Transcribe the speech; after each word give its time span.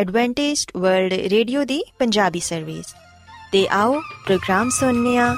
Adventist 0.00 0.70
world 0.76 1.12
radio 1.12 1.64
ਦੀ 1.64 1.84
Punjabi 1.98 2.40
service 2.40 2.86
ਤੇ 3.52 3.68
ਆਓ 3.68 4.00
ਪ੍ਰੋਗਰਾਮ 4.26 4.70
ਸੁਣਨੇ 4.70 5.18
ਆ 5.18 5.36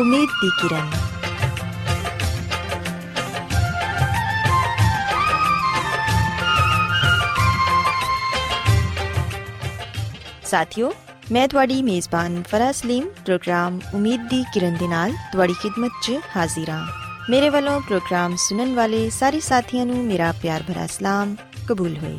ਉਮੀਦ 0.00 0.28
ਦੀ 0.44 0.50
ਕਿਰਨ। 0.62 0.90
ਸਾਥਿਓ, 10.44 10.92
ਮੈਂ 11.32 11.48
ਤੁਹਾਡੀ 11.48 11.82
ਮੇਜ਼ਬਾਨ 11.82 12.42
ਫਰਾ 12.42 12.72
ਸਲੀਮ, 12.72 13.08
ਪ੍ਰੋਗਰਾਮ 13.08 13.80
ਉਮੀਦ 13.94 14.28
ਦੀ 14.28 14.44
ਕਿਰਨ 14.54 14.76
ਦੇ 14.76 14.88
ਨਾਲ 14.88 15.12
ਤੁਹਾਡੀ 15.32 15.52
ਖidmat 15.52 15.90
'ਚ 16.02 16.12
ਹਾਜ਼ਰ 16.36 16.70
ਹਾਂ। 16.70 16.86
ਮੇਰੇ 17.30 17.48
ਵੱਲੋਂ 17.48 17.80
ਪ੍ਰੋਗਰਾਮ 17.80 18.36
ਸੁਣਨ 18.36 18.74
ਵਾਲੇ 18.74 19.10
ਸਾਰੇ 19.10 19.40
ਸਾਥੀਆਂ 19.40 19.86
ਨੂੰ 19.86 20.04
ਮੇਰਾ 20.04 20.32
ਪਿਆਰ 20.42 20.62
ਭਰਾ 20.62 20.86
ਸਲਾਮ, 20.86 21.36
ਕਬੂਲ 21.68 21.96
ਹੋਏ। 21.96 22.18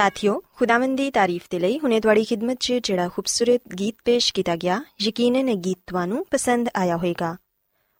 ਸਾਥਿਓ 0.00 0.40
ਖੁਦਾਵੰਦ 0.54 0.96
ਦੀ 0.96 1.10
ਤਾਰੀਫ 1.10 1.46
ਤੇ 1.50 1.58
ਲਈ 1.58 1.78
ਹੁਣੇ 1.78 2.00
ਤੁਹਾਡੀ 2.00 2.24
ਖidmat 2.24 2.56
'ਚ 2.60 2.72
ਜਿਹੜਾ 2.82 3.08
ਖੂਬਸੂਰਤ 3.08 3.74
ਗੀਤ 3.74 3.94
ਪੇਸ਼ 4.04 4.32
ਕੀਤਾ 4.34 4.56
ਗਿਆ 4.56 4.80
ਯਕੀਨਨ 5.00 5.48
ਇਹ 5.48 5.56
ਗੀਤ 5.56 5.78
ਤੁਹਾਨੂੰ 5.86 6.24
ਪਸੰਦ 6.30 6.68
ਆਇਆ 6.74 6.96
ਹੋਵੇਗਾ 6.96 7.36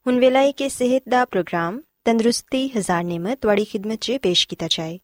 ਹੁਣ 0.06 0.18
ਵੇਲਾ 0.18 0.40
ਹੈ 0.40 0.50
ਕਿ 0.50 0.68
ਸਿਹਤ 0.68 1.02
ਦਾ 1.08 1.24
ਪ੍ਰੋਗਰਾਮ 1.24 1.80
ਤੰਦਰੁਸਤੀ 2.04 2.68
ਹਜ਼ਾਰ 2.68 3.04
ਨਿਮਤ 3.04 3.38
ਤੁਹਾਡੀ 3.38 3.64
ਖidmat 3.64 3.96
'ਚ 3.96 4.18
ਪੇਸ਼ 4.22 4.48
ਕੀਤਾ 4.48 4.66
ਜਾਏ 4.70 4.98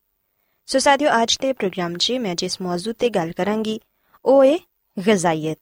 ਸੋ 0.66 0.78
ਸਾਥਿਓ 0.78 1.10
ਅੱਜ 1.22 1.38
ਦੇ 1.42 1.52
ਪ੍ਰੋਗਰਾਮ 1.52 1.96
'ਚ 1.96 2.12
ਮੈਂ 2.12 2.34
ਜਿਸ 2.34 2.60
ਮੌਜੂ 2.60 2.92
ਤੇ 2.92 3.08
ਗੱਲ 3.10 3.32
ਕਰਾਂਗੀ 3.32 3.80
ਉਹ 4.24 4.44
ਹੈ 4.44 4.58
ਗਜ਼ਾਈਅਤ 4.96 5.58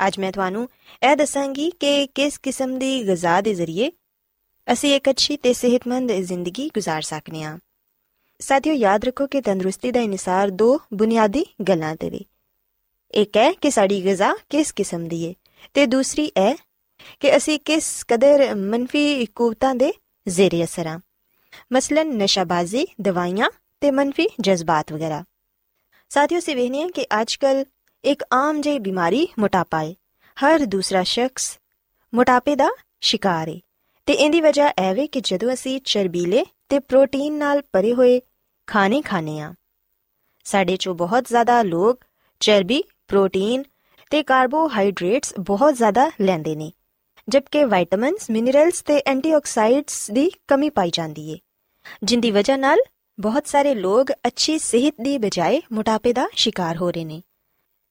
ਅੱਜ 0.00 0.18
ਮੈਂ 0.18 0.32
ਤੁਹਾਨੂੰ 0.32 0.68
ਇਹ 1.02 1.16
ਦੱਸਾਂਗੀ 1.16 1.70
ਕਿ 1.80 2.06
ਕਿਸ 2.06 2.38
ਕਿਸਮ 2.38 2.78
ਦੀ 2.78 3.08
ਗਜ਼ਾ 3.08 3.40
ਦੇ 3.40 3.54
ਜ਼ਰੀਏ 3.54 3.90
ਅਸੀਂ 4.72 4.94
ਇੱਕ 4.96 5.10
ਅੱਛੀ 5.10 5.36
ਤੇ 5.36 5.52
ਸਿਹਤਮੰਦ 5.52 6.12
ਜ਼ਿੰਦਗੀ 6.12 6.70
گزار 6.78 7.00
ਸਕਨੇ 7.00 7.42
ਹਾਂ 7.42 7.58
ਸਾਥੀਓ, 8.43 8.73
ਯਾਦ 8.73 9.05
ਰੱਖੋ 9.05 9.27
ਕਿ 9.27 9.41
ਤੰਦਰੁਸਤੀ 9.41 9.91
ਦਾ 9.91 9.99
ਇਨਸਾਰ 9.99 10.49
ਦੋ 10.49 10.79
ਬੁਨਿਆਦੀ 10.93 11.45
ਗੱਲਾਂ 11.69 11.95
ਤੇ 11.95 12.09
ਵੀ। 12.09 12.25
ਇੱਕ 13.13 13.37
ਹੈ 13.37 13.51
ਕਿ 13.51 13.71
ਸਾਡੀ 13.71 14.03
ਗਿਜ਼ਾ 14.03 14.33
ਕਿਸ 14.49 14.71
ਕਿਸਮ 14.71 15.07
ਦੀ 15.07 15.27
ਹੈ 15.27 15.33
ਤੇ 15.73 15.85
ਦੂਸਰੀ 15.85 16.31
ਹੈ 16.37 16.55
ਕਿ 17.19 17.37
ਅਸੀਂ 17.37 17.59
ਕਿਸ 17.59 18.05
ਕਦਰ 18.07 18.55
ਮੰਫੀ 18.55 19.25
ਕੂਵਤਾਂ 19.25 19.75
ਦੇ 19.75 19.93
ਜ਼ੇਰੇ 20.27 20.63
ਅਸਰ 20.63 20.87
ਹਾਂ 20.87 20.99
ਮਸਲਨ 21.73 22.07
ਨਸ਼ਾਬਾਜ਼ੀ, 22.17 22.87
ਦਵਾਈਆਂ 23.01 23.49
ਤੇ 23.81 23.91
ਮੰਫੀ 23.91 24.27
ਜਜ਼ਬਾਤ 24.39 24.93
ਵਗੈਰਾ। 24.93 25.23
ਸਾਥੀਓ 26.09 26.39
ਸੇ 26.39 26.55
ਵੇਖਨੇ 26.55 26.89
ਕਿ 26.89 27.05
ਅੱਜਕੱਲ 27.21 27.65
ਇੱਕ 28.03 28.23
ਆਮ 28.33 28.61
ਜਿਹੀ 28.61 28.79
ਬਿਮਾਰੀ 28.79 29.27
ਮੋਟਾਪਾ 29.39 29.83
ਹੈ 29.83 29.93
ਹਰ 30.37 30.65
ਦੂਸਰਾ 30.65 31.03
ਸ਼ਖਸ 31.03 31.57
ਮੋਟਾਪੇ 32.13 32.55
ਦਾ 32.55 32.69
ਸ਼ਿਕਾਰ 33.01 33.49
ਹੈ 33.49 33.59
ਤੇ 34.05 34.13
ਇਹਦੀ 34.13 34.41
ਵਜ੍ਹਾ 34.41 34.69
ਇਹ 34.69 34.93
ਵੇ 34.95 35.07
ਕਿ 35.07 35.21
ਜਦੋਂ 35.21 35.53
ਅਸੀਂ 35.53 35.79
ਚਰਬੀਲੇ 35.85 36.45
ਤੇ 36.69 36.79
ਪ੍ਰੋਟੀਨ 36.79 37.33
ਨਾਲ 37.33 37.61
ਭਰੇ 37.71 37.93
ਹੋਏ 37.93 38.21
ਖਾਣੇ 38.67 39.01
ਖਾਣੇ 39.01 39.39
ਆ 39.39 39.53
ਸਾਡੇ 40.43 40.77
ਚੋਂ 40.77 40.95
ਬਹੁਤ 40.95 41.27
ਜ਼ਿਆਦਾ 41.27 41.61
ਲੋਕ 41.61 41.99
ਚਰਬੀ, 42.39 42.83
ਪ੍ਰੋਟੀਨ 43.07 43.63
ਤੇ 44.09 44.23
ਕਾਰਬੋਹਾਈਡਰੇਟਸ 44.23 45.33
ਬਹੁਤ 45.39 45.73
ਜ਼ਿਆਦਾ 45.73 46.11
ਲੈਂਦੇ 46.21 46.55
ਨੇ, 46.55 46.71
ਜਦਕਿ 47.29 47.63
ਵਿਟਾਮਿਨਸ 47.65 48.29
ਮਿਨਰਲਸ 48.29 48.81
ਤੇ 48.81 49.01
ਐਂਟੀਆਕਸਾਈਡਸ 49.05 50.11
ਦੀ 50.11 50.29
ਕਮੀ 50.47 50.69
ਪਾਈ 50.69 50.89
ਜਾਂਦੀ 50.89 51.29
ਏ, 51.31 51.37
ਜਿੰਦੀ 52.03 52.31
ਵਜ੍ਹਾ 52.31 52.57
ਨਾਲ 52.57 52.79
ਬਹੁਤ 53.19 53.47
ਸਾਰੇ 53.47 53.75
ਲੋਕ 53.75 54.11
ਅੱਛੀ 54.27 54.57
ਸਿਹਤ 54.59 54.95
ਦੀ 55.01 55.17
ਬਜਾਏ 55.17 55.61
ਮੋਟਾਪੇ 55.71 56.13
ਦਾ 56.13 56.27
ਸ਼ਿਕਾਰ 56.35 56.77
ਹੋ 56.77 56.91
ਰਹੇ 56.91 57.05
ਨੇ। 57.05 57.21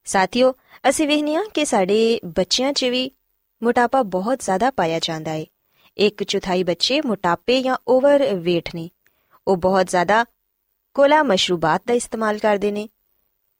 ਸਾਥੀਓ, 0.05 0.53
ਅਸੀਂ 0.89 1.07
ਵੇਖਨੇ 1.07 1.35
ਆ 1.35 1.43
ਕਿ 1.53 1.65
ਸਾਡੇ 1.65 2.19
ਬੱਚਿਆਂ 2.25 2.73
'ਚ 2.73 2.85
ਵੀ 2.85 3.11
ਮੋਟਾਪਾ 3.61 4.01
ਬਹੁਤ 4.03 4.39
ਜ਼ਿਆਦਾ 4.39 4.71
ਪਾਇਆ 4.71 4.99
ਜਾਂਦਾ 4.99 5.33
ਏ। 5.33 5.45
ਇੱਕ 5.97 6.23
ਚੌਥਾਈ 6.23 6.63
ਬੱਚੇ 6.63 7.01
ਮੋਟਾਪੇ 7.01 7.61
ਜਾਂ 7.61 7.77
ਓਵਰ 7.87 8.21
weight 8.21 8.71
ਨੇ। 8.75 8.89
ਉਹ 9.47 9.57
ਬਹੁਤ 9.57 9.87
ਜ਼ਿਆਦਾ 9.87 10.25
ਕੋਲਾ 10.93 11.23
ਮਸ਼ਰੂਬਾਤ 11.23 11.81
ਦਾ 11.87 11.93
ਇਸਤੇਮਾਲ 11.93 12.37
ਕਰਦੇ 12.37 12.71
ਨੇ। 12.71 12.89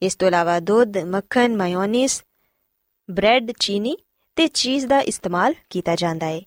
ਇਸ 0.01 0.15
ਤੋਂ 0.15 0.27
ਇਲਾਵਾ 0.27 0.59
ਦੁੱਧ, 0.59 0.97
ਮੱਖਣ, 0.97 1.55
ਮਾਇਓਨੀਜ਼, 1.55 2.21
ਬ੍ਰੈਡ, 3.11 3.51
ਚੀਨੀ 3.59 3.97
ਤੇ 4.35 4.47
ਚੀਜ਼ 4.47 4.85
ਦਾ 4.85 4.99
ਇਸਤੇਮਾਲ 4.99 5.53
ਕੀਤਾ 5.69 5.95
ਜਾਂਦਾ 5.95 6.25
ਹੈ 6.25 6.41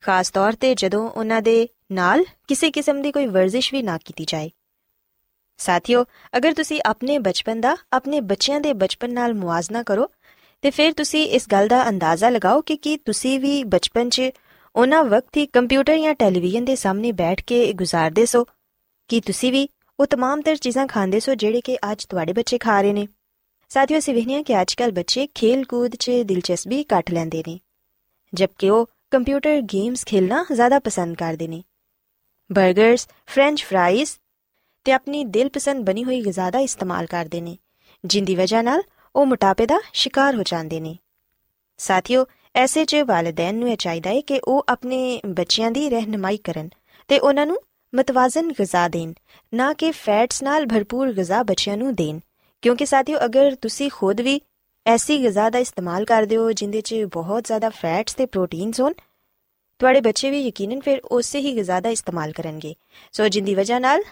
ਖਾਸ 0.00 0.30
ਤੌਰ 0.30 0.52
ਤੇ 0.52 0.74
ਜਦੋਂ 0.74 1.10
ਉਹਨਾਂ 1.10 1.42
ਦੇ 1.42 1.68
ਨਾਲ 1.92 2.24
ਕਿਸੇ 2.48 2.70
ਕਿਸਮ 2.70 3.02
ਦੀ 3.02 3.12
ਕੋਈ 3.12 3.26
ਵਰਜ਼ਿਸ਼ 3.26 3.74
ਵੀ 3.74 3.82
ਨਾ 3.82 3.98
ਕੀਤੀ 4.04 4.24
ਜਾਏ। 4.28 4.50
ਸਾਥੀਓ, 5.58 6.04
ਅਗਰ 6.36 6.52
ਤੁਸੀਂ 6.52 6.80
ਆਪਣੇ 6.86 7.18
ਬਚਪਨ 7.18 7.60
ਦਾ, 7.60 7.76
ਆਪਣੇ 7.92 8.20
ਬੱਚਿਆਂ 8.20 8.60
ਦੇ 8.60 8.72
ਬਚਪਨ 8.72 9.12
ਨਾਲ 9.12 9.34
ਮੁਆਜ਼ਨਾ 9.34 9.82
ਕਰੋ, 9.82 10.08
ਤੇ 10.62 10.70
ਫਿਰ 10.70 10.92
ਤੁਸੀਂ 10.92 11.26
ਇਸ 11.26 11.48
ਗੱਲ 11.52 11.68
ਦਾ 11.68 11.88
ਅੰਦਾਜ਼ਾ 11.88 12.28
ਲਗਾਓ 12.28 12.60
ਕਿ 12.60 12.76
ਕੀ 12.76 12.96
ਤੁਸੀਂ 12.96 13.40
ਵੀ 13.40 13.64
ਬਚਪਨ 13.64 14.08
'ਚ 14.08 14.30
ਉਹਨਾਂ 14.76 15.04
ਵਕਤ 15.04 15.36
ਹੀ 15.36 15.46
ਕੰਪਿਊਟਰ 15.46 15.98
ਜਾਂ 15.98 16.14
ਟੈਲੀਵਿਜ਼ਨ 16.14 16.64
ਦੇ 16.64 16.76
ਸਾਹਮਣੇ 16.76 17.12
ਬੈਠ 17.12 17.42
ਕੇ 17.42 17.72
ਗੁਜ਼ਾਰਦੇ 17.72 18.26
ਸੋ। 18.26 18.44
ਕੀ 19.08 19.20
ਤੁਸੀਂ 19.20 19.52
ਵੀ 19.52 19.68
ਉਹ 19.98 20.06
तमाम 20.06 20.42
ਤਰ 20.42 20.56
ਚੀਜ਼ਾਂ 20.56 20.86
ਖਾਂਦੇ 20.86 21.20
ਸੋ 21.20 21.34
ਜਿਹੜੇ 21.34 21.60
ਕਿ 21.60 21.76
ਅੱਜ 21.92 22.04
ਤੁਹਾਡੇ 22.04 22.32
ਬੱਚੇ 22.32 22.58
ਖਾ 22.58 22.80
ਰਹੇ 22.80 22.92
ਨੇ। 22.92 23.06
ਸਾਥੀਓ, 23.70 23.98
ਅਸੀਂ 23.98 24.14
ਵਹਿਨੀਆਂ 24.14 24.42
ਕਿ 24.42 24.60
ਅੱਜਕੱਲ 24.60 24.92
ਬੱਚੇ 24.92 25.26
ਖੇਲ 25.34 25.64
ਕੂਦ 25.64 25.94
'ਚ 25.96 26.10
ਦਿਲਚਸਪੀ 26.24 26.84
ਘੱਟ 26.84 27.10
ਲੈਂਦੇ 27.10 27.42
ਨੇ, 27.48 27.58
ਜਦਕਿ 28.32 28.70
ਉਹ 28.70 28.88
ਕੰਪਿਊਟਰ 29.10 29.60
ਗੇਮਸ 29.60 30.04
ਖੇਲਣਾ 30.04 30.44
ਜ਼ਿਆਦਾ 30.52 30.78
ਪਸੰਦ 30.78 31.16
ਕਰਦੇ 31.16 31.48
ਨੇ। 31.48 31.62
버ਗਰਸ 32.50 33.06
ਫ੍ਰੈਂਚ 33.26 33.62
ਫ੍ਰਾਈਜ਼ 33.64 34.10
ਤੇ 34.86 34.92
ਆਪਣੀ 34.92 35.24
ਦਿਲਪਸੰਦ 35.24 35.84
ਬਣੀ 35.86 36.04
ਹੋਈ 36.04 36.20
ਗਿਜ਼ਾ 36.20 36.50
ਦਾ 36.50 36.58
ਇਸਤੇਮਾਲ 36.58 37.06
ਕਰਦੇ 37.06 37.40
ਨੇ, 37.40 37.56
ਜਿੰਦੀ 38.04 38.34
ਵਜ੍ਹਾ 38.34 38.62
ਨਾਲ 38.62 38.82
ਉਹ 39.16 39.26
ਮੋਟਾਪੇ 39.26 39.66
ਦਾ 39.66 39.80
ਸ਼ਿਕਾਰ 39.92 40.34
ਹੋ 40.34 40.42
ਜਾਂਦੇ 40.42 40.80
ਨੇ। 40.80 40.96
ਸਾਥੀਓ, 41.78 42.24
ਐਸੇ 42.54 42.84
'ਚ 42.84 42.96
ਵਾਲਿਦੈਨ 42.96 43.54
ਨੂੰ 43.54 43.70
ਇਹ 43.70 43.76
ਚਾਹੀਦਾ 43.76 44.10
ਹੈ 44.10 44.20
ਕਿ 44.20 44.40
ਉਹ 44.44 44.64
ਆਪਣੇ 44.68 45.20
ਬੱਚਿਆਂ 45.26 45.70
ਦੀ 45.70 45.88
ਰਹਿਨਮਾਈ 45.90 46.36
ਕਰਨ 46.36 46.68
ਤੇ 47.08 47.18
ਉਹਨਾਂ 47.18 47.46
ਨੂੰ 47.46 47.58
ਮਤਵਾਜ਼ਨ 47.92 48.50
ਗਿਜ਼ਾ 48.52 48.86
ਦੇਣ 48.88 49.12
ਨਾ 49.52 49.72
ਕਿ 49.72 49.90
ਫੈਟਸ 49.94 50.42
ਨਾਲ 50.42 50.66
ਭਰਪੂਰ 50.66 51.12
ਗਿਜ਼ਾ 51.12 51.42
ਬੱਚਿਆਂ 51.42 51.76
ਨੂੰ 51.76 51.94
ਦੇਣ 51.94 52.20
ਕਿਉਂਕਿ 52.62 52.86
ਸਾਥੀਓ 52.86 53.18
ਅਗਰ 53.24 53.54
ਤੁਸੀਂ 53.54 53.90
ਖੁਦ 53.90 54.20
ਵੀ 54.20 54.40
ਐਸੀ 54.86 55.18
ਗਿਜ਼ਾ 55.18 55.48
ਦਾ 55.50 55.58
ਇਸਤੇਮਾਲ 55.58 56.04
ਕਰਦੇ 56.04 56.36
ਹੋ 56.36 56.50
ਜਿੰਦੇ 56.52 56.80
'ਚ 56.80 57.02
ਬਹੁਤ 57.12 57.46
ਜ਼ਿਆਦਾ 57.46 57.68
ਫੈਟਸ 57.70 58.14
ਤੇ 58.14 58.26
ਪ੍ਰੋਟੀਨਸ 58.26 58.80
ਹੋਣ 58.80 58.92
ਤੁਹਾਡੇ 59.80 60.00
ਬੱਚੇ 60.00 60.30
ਵੀ 60.30 60.40
ਯਕੀਨਨ 60.40 60.80
ਫਿਰ 60.80 61.00
ਉਸੇ 61.10 61.40
ਹੀ 61.40 61.54
ਗਿਜ਼ਾ 61.56 61.80
ਦਾ 61.80 61.90
ਇਸਤੇਮਾਲ 61.90 62.32
ਕਰਨਗੇ 62.32 62.74
ਸੋ 63.12 63.28
ਜਿੰਦੀ 63.28 63.54
ਵਜ੍ਹਾ 63.54 63.78
ਨਾਲ 63.78 64.02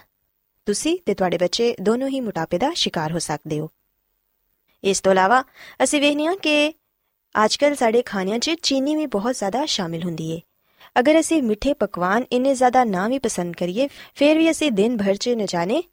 ਤੁਸੀਂ 0.67 0.97
ਤੇ 1.05 1.13
ਤੁਹਾਡੇ 1.13 1.37
ਬੱਚੇ 1.37 1.75
ਦੋਨੋਂ 1.81 2.07
ਹੀ 2.07 2.19
ਮੋਟਾਪੇ 2.19 2.57
ਦਾ 2.57 2.71
ਸ਼ਿਕਾਰ 2.75 3.11
ਹੋ 3.11 3.19
ਸਕਦੇ 3.19 3.59
ਹੋ 3.59 3.69
ਇਸ 4.83 5.01
ਤੋਂ 5.01 5.11
ਇਲਾਵਾ 5.11 5.43
ਅਸੀਂ 5.83 6.01
ਵੇਖਨੇ 6.01 6.27
ਆ 6.27 6.35
ਕਿ 6.35 6.73
ਅੱਜਕੱਲ 7.35 7.75
ਸਾਡੇ 7.75 8.01
ਖਾਣਿਆਂ 8.01 8.39
'ਚ 8.39 8.55
ਚੀਨੀ 8.63 8.95
ਵੀ 8.95 9.05
ਬਹੁਤ 9.07 9.35
ਜ਼ਿਆਦਾ 9.35 9.65
ਸ਼ਾਮਿਲ 9.65 10.03
ਹੁੰਦੀ 10.03 10.29
ਏ 10.31 10.39
ਅਗਰ 10.99 11.19
ਅਸੀਂ 11.19 11.43
ਮਿੱਠੇ 11.43 11.73
ਪਕਵਾਨ 11.73 12.25
ਇੰਨੇ 12.31 12.53
ਜ਼ਿਆਦਾ 12.55 12.83
ਨਾ 12.83 13.07
ਵੀ 13.07 13.19
ਪਸੰਦ 13.19 13.55
ਕਰੀਏ, 13.55 13.87
ਫਿਰ 14.15 14.37
ਵੀ 14.37 14.51
ਅਸੀਂ 14.51 14.71
ਦਿਨ 14.71 14.97
ਭਰ 14.97 15.15
'ਚ 15.15 15.29
न 15.29 15.45
ਜਾਣੇ। 15.45 15.83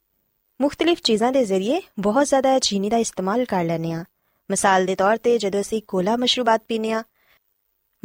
ਮੁxtਲਿਫ 0.61 1.01
ਚੀਜ਼ਾਂ 1.01 1.31
ਦੇ 1.31 1.45
ਜ਼ਰੀਏ 1.45 1.81
ਬਹੁਤ 1.99 2.27
ਜ਼ਿਆਦਾ 2.27 2.59
ਚੀਨੀ 2.59 2.89
ਦਾ 2.89 2.97
ਇਸਤੇਮਾਲ 2.97 3.45
ਕਰ 3.45 3.63
ਲੈਨੇ 3.63 3.91
ਆ 3.91 4.03
ਮਿਸਾਲ 4.49 4.85
ਦੇ 4.85 4.95
ਤੌਰ 4.95 5.17
ਤੇ 5.17 5.37
ਜਦੋਂ 5.37 5.61
ਅਸੀਂ 5.61 5.81
ਕੋਲਾ 5.87 6.15
ਮਸ਼ਰੂਬਾਤ 6.17 6.61
ਪੀਨੇ 6.67 6.91
ਆ 6.91 7.03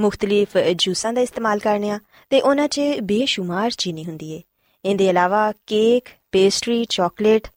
ਮੁxtਲਿਫ 0.00 0.56
ਜੂਸਾਂ 0.76 1.12
ਦਾ 1.12 1.20
ਇਸਤੇਮਾਲ 1.20 1.58
ਕਰਨੇ 1.58 1.90
ਆ 1.90 1.98
ਤੇ 2.30 2.40
ਉਹਨਾਂ 2.40 2.68
'ਚ 2.68 2.80
ਬੇਸ਼ੁਮਾਰ 3.02 3.70
ਚੀਨੀ 3.70 4.04
ਹੁੰਦੀ 4.04 4.32
ਏ। 4.32 4.42
ਇਹਦੇ 4.84 5.08
ਇਲਾਵਾ 5.08 5.52
ਕੇਕ, 5.66 6.08
ਪੇਸਟਰੀ, 6.32 6.84
ਚਾਕਲੇਟ 6.84 7.48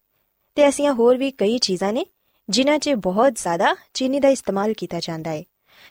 ਤੇ 0.56 0.62
ਐਸੀਆਂ 0.62 0.94
ਹੋਰ 0.94 1.18
ਵੀ 1.18 1.31
ਕਈ 1.31 1.57
ਚੀਜ਼ਾਂ 1.57 1.94
ਨੇ 1.94 2.06
ਜਿਨ੍ਹਾਂ 2.50 2.80
'ਚ 2.80 2.89
ਬਹੁਤ 2.89 3.36
ਜ਼ਿਆਦਾ 3.36 3.75
ਚੀਨੀ 3.94 4.19
ਦਾ 4.19 4.30
ਇਸਤੇਮਾਲ 4.30 4.74
ਕੀਤਾ 4.74 5.00
ਜਾਂਦਾ 5.00 5.31
ਹੈ 5.31 5.44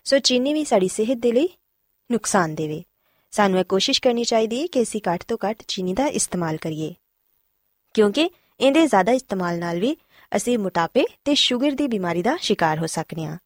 ਸੋ 0.05 0.19
ਚੀਨੀ 0.19 0.53
ਵੀ 0.53 0.65
ਸਾਡੀ 0.65 0.89
ਸਿਹਤ 0.89 1.19
ਦੇ 1.19 1.33
ਲਈ 1.33 1.49
ਨੁਕਸਾਨ 2.13 2.55
ਦੇਵੇ। 2.55 2.83
ਸਾਨੂੰ 3.37 3.61
ਇਹ 3.61 3.65
ਕੋਸ਼ਿਸ਼ 3.65 4.03
ਕਰਨੀ 4.03 4.25
ਚਾਹੀਦੀ 4.25 4.63
ਹੈ 4.63 4.67
ਕਿ 4.67 4.83
ਅਸੀਂ 4.83 5.01
ਘੱਟ 5.09 5.25
ਤੋਂ 5.25 5.39
ਘੱਟ 5.49 5.63
ਚੀਨੀ 5.69 5.95
ਦਾ 5.95 6.07
ਇਸਤੇਮਾਲ 6.07 6.57
ਕਰੀਏ। 6.57 6.95
ਕਿਉਂਕਿ 7.95 8.31
ਇਹਦੇ 8.61 8.87
ਜ਼ਿਆਦਾ 8.87 9.13
ਇਸਤੇਮਾਲ 9.13 9.59
ਨਾਲ 9.59 9.81
ਵੀ 9.81 9.97
ਅਸੀਂ 10.37 10.59
ਮੋਟਾਪੇ 10.59 11.05
ਤੇ 11.25 11.35
ਸ਼ੂਗਰ 11.35 11.71
ਦੀ 11.71 11.89
ਬਿਮਾਰੀ 11.89 12.23
ਦਾ 12.23 12.37
ਸ਼ਿਕਾਰ 12.37 12.79
ਹੋ 12.79 12.87
ਸਕਨੇ 12.87 13.25
ਹਾਂ। 13.25 13.39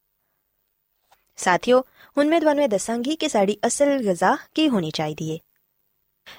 ਸਾਥੀਓ, 1.37 1.81
ਹੁਣ 1.81 2.29
ਮੈਂ 2.29 2.41
ਤੁਹਾਨੂੰ 2.41 2.65
ਇਹ 2.65 2.69
ਦੱਸਾਂਗੀ 2.69 3.17
ਕਿ 3.17 3.29
ਸਾਡੀ 3.29 3.59
ਅਸਲ 3.67 4.03
ਗਿਜ਼ਾ 4.03 4.37
ਕੀ 4.55 4.69
ਹੋਣੀ 4.69 4.91
ਚਾਹੀਦੀ 4.91 5.33
ਹੈ। 5.33 5.39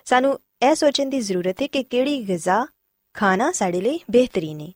ਸਾਨੂੰ 0.06 0.40
ਇਹ 0.62 0.76
ਸੋਚਣ 0.76 1.10
ਦੀ 1.10 1.20
ਜ਼ਰੂਰਤ 1.20 1.62
ਹੈ 1.62 1.68
ਕਿ 1.68 1.84
ਕਿਹੜੀ 1.84 2.28
ਗਿਜ਼ਾ 2.28 2.66
ਖਾਣਾ 3.14 3.52
ਸਾਡੇ 3.52 3.82
ਲਈ 3.82 4.00
ਬਿਹਤਰੀਨ 4.12 4.62
ਹੈ। 4.62 4.72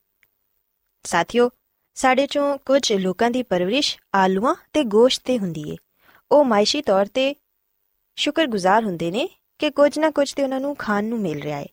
ਸਾਥੀਓ, 1.04 1.50
ਸਾਡੇ 1.96 2.28
ਚੋਂ 2.28 2.58
ਕੁਝ 2.58 2.94
ਲੋਕਾਂ 2.94 3.32
ਦੀ 3.32 3.44
ਪਰਵਰਿਸ਼ 3.44 3.98
ਆਲੂਆਂ 4.16 4.56
ਤੇ 4.74 4.84
ਗੋਸ਼ਤ 4.84 5.24
ਤੇ 5.24 5.40
ਹੁੰਦੀ 5.40 5.70
ਏ 5.70 5.76
ਉਹ 6.32 6.46
ਮਾਇਸ਼ੀ 6.46 6.82
ਤੌਰ 6.82 7.06
ਤੇ 7.06 7.36
ਸ਼ੁਕਰਗੁਜ਼ਾਰ 8.16 8.84
ਹੁੰਦੇ 8.84 9.12
ਨੇ 9.12 9.30
ਕਿ 9.60 9.70
ਕੁਝ 9.70 10.00
ਨਾ 10.00 10.10
ਕੁਝ 10.10 10.34
ਤੇ 10.34 10.44
ਉਹਨਾਂ 10.44 10.60
ਨੂੰ 10.60 10.76
ਖਾਣ 10.76 11.04
ਨੂੰ 11.04 11.20
ਮਿਲ 11.20 11.42
ਰਿਹਾ 11.42 11.58
ਹੈ। 11.58 11.66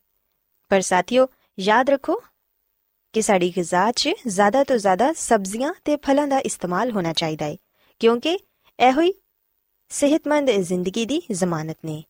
ਪਰ 0.69 0.81
ਸਾਥੀਓ, 0.81 1.27
ਯਾਦ 1.59 1.89
ਰੱਖੋ 1.89 2.23
ਕਿ 3.13 3.21
ਸਾਡੀ 3.21 3.53
ਗਿਜ਼ਾ 3.55 3.91
'ਚ 3.91 4.09
ਜ਼ਿਆਦਾ 4.27 4.63
ਤੋਂ 4.63 4.77
ਜ਼ਿਆਦਾ 4.77 5.13
ਸਬਜ਼ੀਆਂ 5.13 5.73
ਤੇ 5.85 5.95
ਫਲਾਂ 5.95 6.27
ਦਾ 6.27 6.39
ਇਸਤੇਮਾਲ 6.39 6.91
ਹੋਣਾ 6.91 7.13
ਚਾਹੀਦਾ 7.13 7.45
ਹੈ, 7.45 7.57
ਕਿਉਂਕਿ 7.99 8.39
ਇਹੋ 8.79 9.01
ਹੀ 9.01 9.13
ਸਿਹਤਮੰਦ 9.89 10.51
ਜ਼ਿੰਦਗੀ 10.51 11.05
ਦੀ 11.05 11.21
ਜ਼ਮਾਨਤ 11.31 11.77
ਨੇ। 11.85 12.03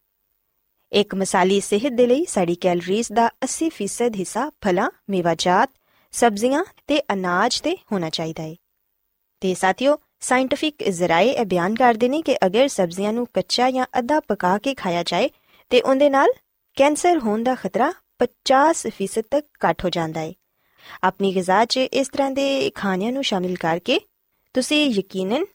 ਇੱਕ 0.91 1.15
ਮਸਾਲੀ 1.15 1.59
ਸਿਹਤ 1.61 1.93
ਦੇ 1.93 2.07
ਲਈ 2.07 2.25
ਸਾਡੀ 2.25 2.55
ਕੈਲਰੀਜ਼ 2.55 3.11
ਦਾ 3.13 3.31
80% 3.43 4.15
ਹਿੱਸਾ 4.15 4.49
ਫਲਾਂ 4.49 4.89
ਮੇਵਾਜਾਤ 5.09 5.69
ਸਬਜ਼ੀਆਂ 6.11 6.65
ਤੇ 6.87 7.01
ਅਨਾਜ 7.13 7.61
ਤੇ 7.61 7.77
ਹੋਣਾ 7.91 8.09
ਚਾਹੀਦਾ 8.09 8.43
ਹੈ। 8.43 8.55
ਤੇ 9.39 9.53
ਸਾਥੀਓ 9.53 9.97
ਸਾਇੰਟਿਫਿਕ 10.23 10.89
ਜ਼ਰਾਏ 10.89 11.29
ਇਹ 11.29 11.45
ਬਿਆਨ 11.45 11.75
ਕਰਦੇ 11.75 12.09
ਨੇ 12.09 12.21
ਕਿ 12.21 12.37
ਅਗਰ 12.45 12.67
ਸਬਜ਼ੀਆਂ 12.67 13.13
ਨੂੰ 13.13 13.27
ਕੱਚਾ 13.33 13.71
ਜਾਂ 13.71 13.85
ਅੱਧਾ 13.99 14.19
ਪਕਾ 14.19 14.57
ਕੇ 14.57 14.73
ਖਾਇਆ 14.73 15.03
ਜਾਏ, 15.03 15.29
ਤੇ 15.69 15.81
ਉਹਦੇ 15.81 16.09
ਨਾਲ 16.09 16.29
ਕੈਂਸਰ 16.75 17.19
ਹੋਣ 17.19 17.43
ਦਾ 17.43 17.55
ਖਤਰਾ 17.55 17.93
50% 18.19 19.23
ਤੱਕ 19.31 19.47
ਘਟ 19.65 19.83
ਹੋ 19.83 19.89
ਜਾਂਦਾ 19.89 20.19
ਹੈ। 20.19 20.33
ਆਪਣੀ 21.03 21.35
ਗਿਜ਼ਾ 21.35 21.65
'ਚ 21.65 21.77
ਇਸ 21.77 22.09
ਤਰ੍ਹਾਂ 22.09 22.31
ਦੇ 22.31 22.69
ਖਾਣਿਆਂ 22.69 23.11
ਨੂੰ 23.11 23.23
ਸ਼ਾਮਿਲ 23.23 23.55
ਕਰਕੇ 23.55 23.99
ਤੁਸੀਂ 24.53 24.89
ਯਕੀਨਨ 24.89 25.45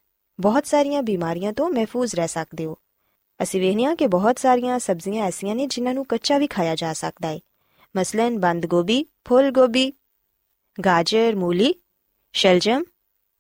ਬਹੁਤ 0.41 0.67
ਸਾਰੀਆਂ 0.67 1.03
ਬਿਮਾਰੀਆਂ 1.03 1.53
ਤੋਂ 1.53 1.71
ਮਹਿਫੂਜ਼ 1.71 2.15
ਰਹਿ 2.15 2.29
ਸਕਦੇ 2.29 2.65
ਹੋ। 2.65 2.77
ਅਸੀਂ 3.43 3.61
ਵੇਖਦੇ 3.61 3.85
ਹਾਂ 3.85 3.97
ਕਿ 3.97 4.07
ਬਹੁਤ 4.07 4.39
ਸਾਰੀਆਂ 4.39 4.79
ਸਬਜ਼ੀਆਂ 4.79 5.27
ਐਸੀਆਂ 5.27 5.55
ਨੇ 5.55 5.67
ਜਿਨ੍ਹਾਂ 5.67 5.95
ਨੂੰ 5.95 6.05
ਕੱਚਾ 6.05 6.39
ਵੀ 6.39 6.47
ਖਾਇਆ 6.47 6.75
ਜਾ 6.75 6.93
ਸਕਦਾ 6.93 7.29
ਹੈ। 7.29 7.41
ਮਸਲਨ 7.97 8.39
ਬੰਦ 8.39 8.67
ਗੋਭੀ, 8.67 9.07
ਫੁੱਲ 9.29 9.51
ਗੋਭੀ, 9.51 9.93
ਗਾਜਰ, 10.85 11.37
ਮੂਲੀ, 11.37 11.75
ਸ਼ਲਜਮ, 12.33 12.85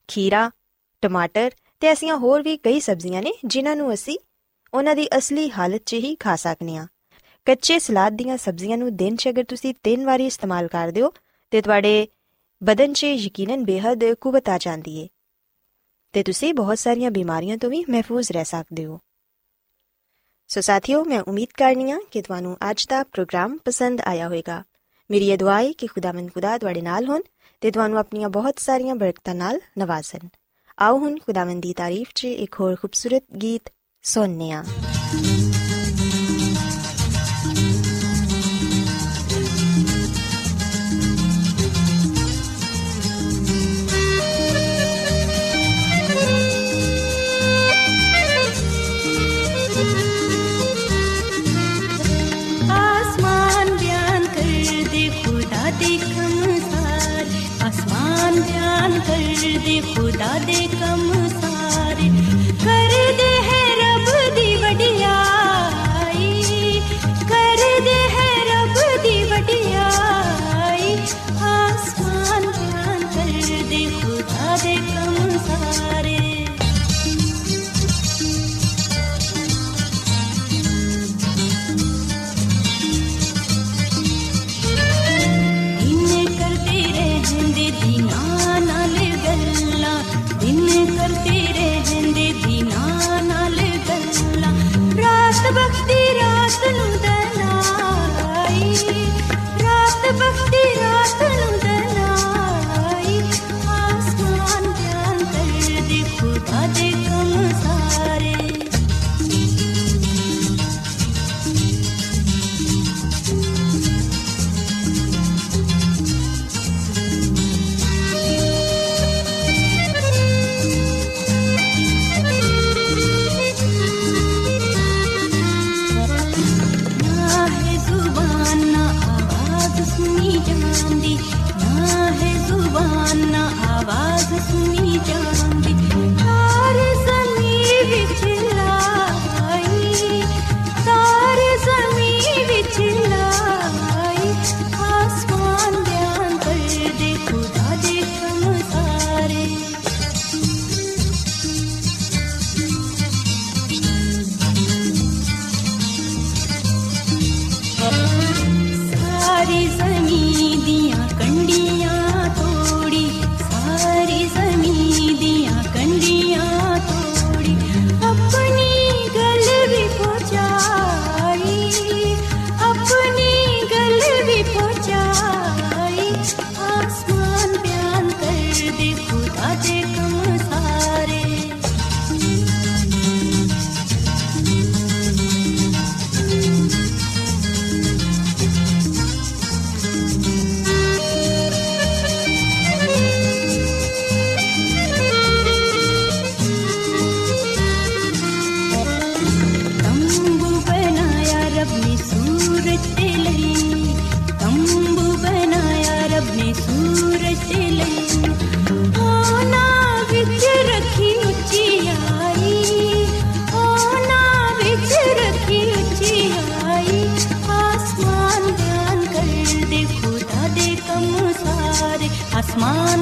ਖੀਰਾ 0.09 0.51
ਟਮਾਟਰ 1.01 1.51
ਤੇ 1.81 1.87
ਐਸੀਆਂ 1.87 2.17
ਹੋਰ 2.17 2.43
ਵੀ 2.43 2.57
ਕਈ 2.57 2.81
ਸਬਜ਼ੀਆਂ 2.81 3.23
ਨੇ 3.23 3.33
ਜਿਨ੍ਹਾਂ 3.45 3.77
ਨੂੰ 3.77 3.95
ਅਸੀਂ 3.95 4.19
ਉਹਨਾਂ 4.75 4.95
ਦੀ 4.95 5.09
ਅਸਲੀ 5.19 5.51
ਹਾਲਤ 5.51 5.83
'ਚ 5.87 5.95
ਹੀ 5.95 6.15
ਖਾ 6.15 6.37
ਸਕਨੇ 6.37 6.77
ਆ 6.77 6.87
ਕੱਚੇ 7.45 7.79
ਸਲਾਦ 7.79 8.13
ਦੀਆਂ 8.13 8.37
ਸਬਜ਼ੀਆਂ 8.37 8.79
ਨੂੰ 8.79 8.97
ਦਿਨ 8.97 9.17
'ਚ 9.17 9.29
ਅਗਰ 9.29 9.45
ਤੁਸੀਂ 9.45 9.75
ਤਿੰਨ 9.83 10.07
ਵਾਰੀ 10.07 10.27
ਇਸਤੇਮਾਲ 10.27 10.69
ਕਰਦੇ 10.69 11.03
ਹੋ, 11.03 11.13
ਤੇ 11.51 11.63
ਤੁਹਾਡੇ 11.63 12.09
ਬਦਨ 12.63 12.93
'ਚ 12.93 13.05
ਯਕੀਨਨ 13.05 13.65
ਬੇਹੱਦ 13.65 14.15
ਕੂਵਤ 14.15 14.49
ਆ 14.49 14.59
ਜਾਂਦੀ 14.59 14.97
ਏ। 14.99 15.09
ਤੇ 16.13 16.23
ਤੁਸੀਂ 16.23 16.55
ਬਹੁਤ 16.55 16.79
ਸਾਰੀਆਂ 16.79 17.11
ਬਿਮਾਰੀਆਂ 17.11 17.59
ਤੋਂ 17.59 17.71
ਵੀ 17.71 17.85
ਮਹਿਫੂਜ਼ 17.91 18.33
ਰਹਿ 18.33 18.45
ਸਕਦੇ 18.45 18.85
ਹੋ। 18.85 19.01
ਸੋ 20.49 20.61
ਸਾਥੀਓ, 20.61 21.05
ਮੈਂ 21.05 21.21
ਉਮੀਦ 21.21 21.49
ਕਰਨੀ 21.55 21.91
ਆ 21.91 21.99
ਕਿ 22.11 22.23
ਤੁਹਾਨੂੰ 22.23 22.57
ਅੱਜ 22.71 22.87
ਦਾ 22.87 23.03
ਪ੍ਰੋਗਰਾਮ 23.03 23.59
ਪਸੰਦ 23.65 24.01
ਆਇਆ 24.01 24.27
ਹੋਵੇਗਾ। 24.27 24.65
ਮੇਰੀ 25.11 25.31
ਇਹ 25.31 25.39
ਦੁਆ 25.39 25.63
ਹੈ 25.63 25.73
ਕਿ 25.73 25.87
ਖੁਦਾਵੰਦ 25.87 26.35
ਖੁਦਾ 26.35 26.59
ਤੁਹਾਡੇ 26.59 26.81
ਨਾਲ 26.81 27.07
ਹੋਣ 27.07 27.23
ਤੇ 27.61 27.71
ਤੁਹਾਨੂੰ 27.71 27.99
ਆਪਣੀਆਂ 27.99 28.29
ਬਹੁਤ 28.29 28.59
ਸਾਰੀਆਂ 28.59 28.95
ਬਰਕਤਾਂ 28.95 29.35
ਨਾਲ 29.35 29.61
ਨਵਾਜ਼ਣ। 29.79 30.29
ਆਓ 30.79 30.99
ਹੁਣ 30.99 31.17
ਖੁਦਾਵੰਦ 31.19 31.63
ਦੀ 31.63 31.73
ਤਾਰੀਫ 31.73 32.09
'ਚ 32.15 32.25
ਇੱਕ 32.25 32.61
ਹੋਰ 32.61 32.75
ਖੂਬਸੂਰਤ 32.77 33.23
ਗੀਤ 33.43 33.71
ਸੁਣਨੇ 34.05 34.51
ਆ 34.53 34.63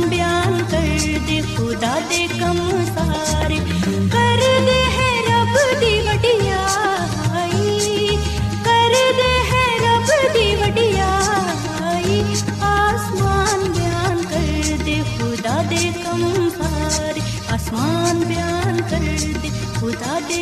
आसमान 0.06 0.10
बयान 0.10 0.54
कर 0.72 1.04
दे 1.28 1.38
खुदा 1.56 1.94
दे 2.10 2.22
कम 2.40 2.58
सारे 2.90 3.58
कर 4.14 4.42
दे 4.68 4.80
है 4.98 5.10
रब 5.28 5.56
दी 5.82 5.94
वडियाई 6.08 7.66
कर 8.68 8.94
दे 9.20 9.32
है 9.52 9.64
रब 9.86 10.12
दी 10.36 10.46
वडियाई 10.62 12.20
आसमान 12.74 13.66
बयान 13.78 14.24
कर 14.34 14.86
दे 14.86 14.98
खुदा 15.18 15.58
दे 15.74 15.84
कम 16.04 16.24
सारे 16.60 17.26
आसमान 17.58 18.24
बयान 18.32 18.82
कर 18.94 19.10
दे 19.42 19.50
खुदा 19.80 20.20
दे 20.32 20.42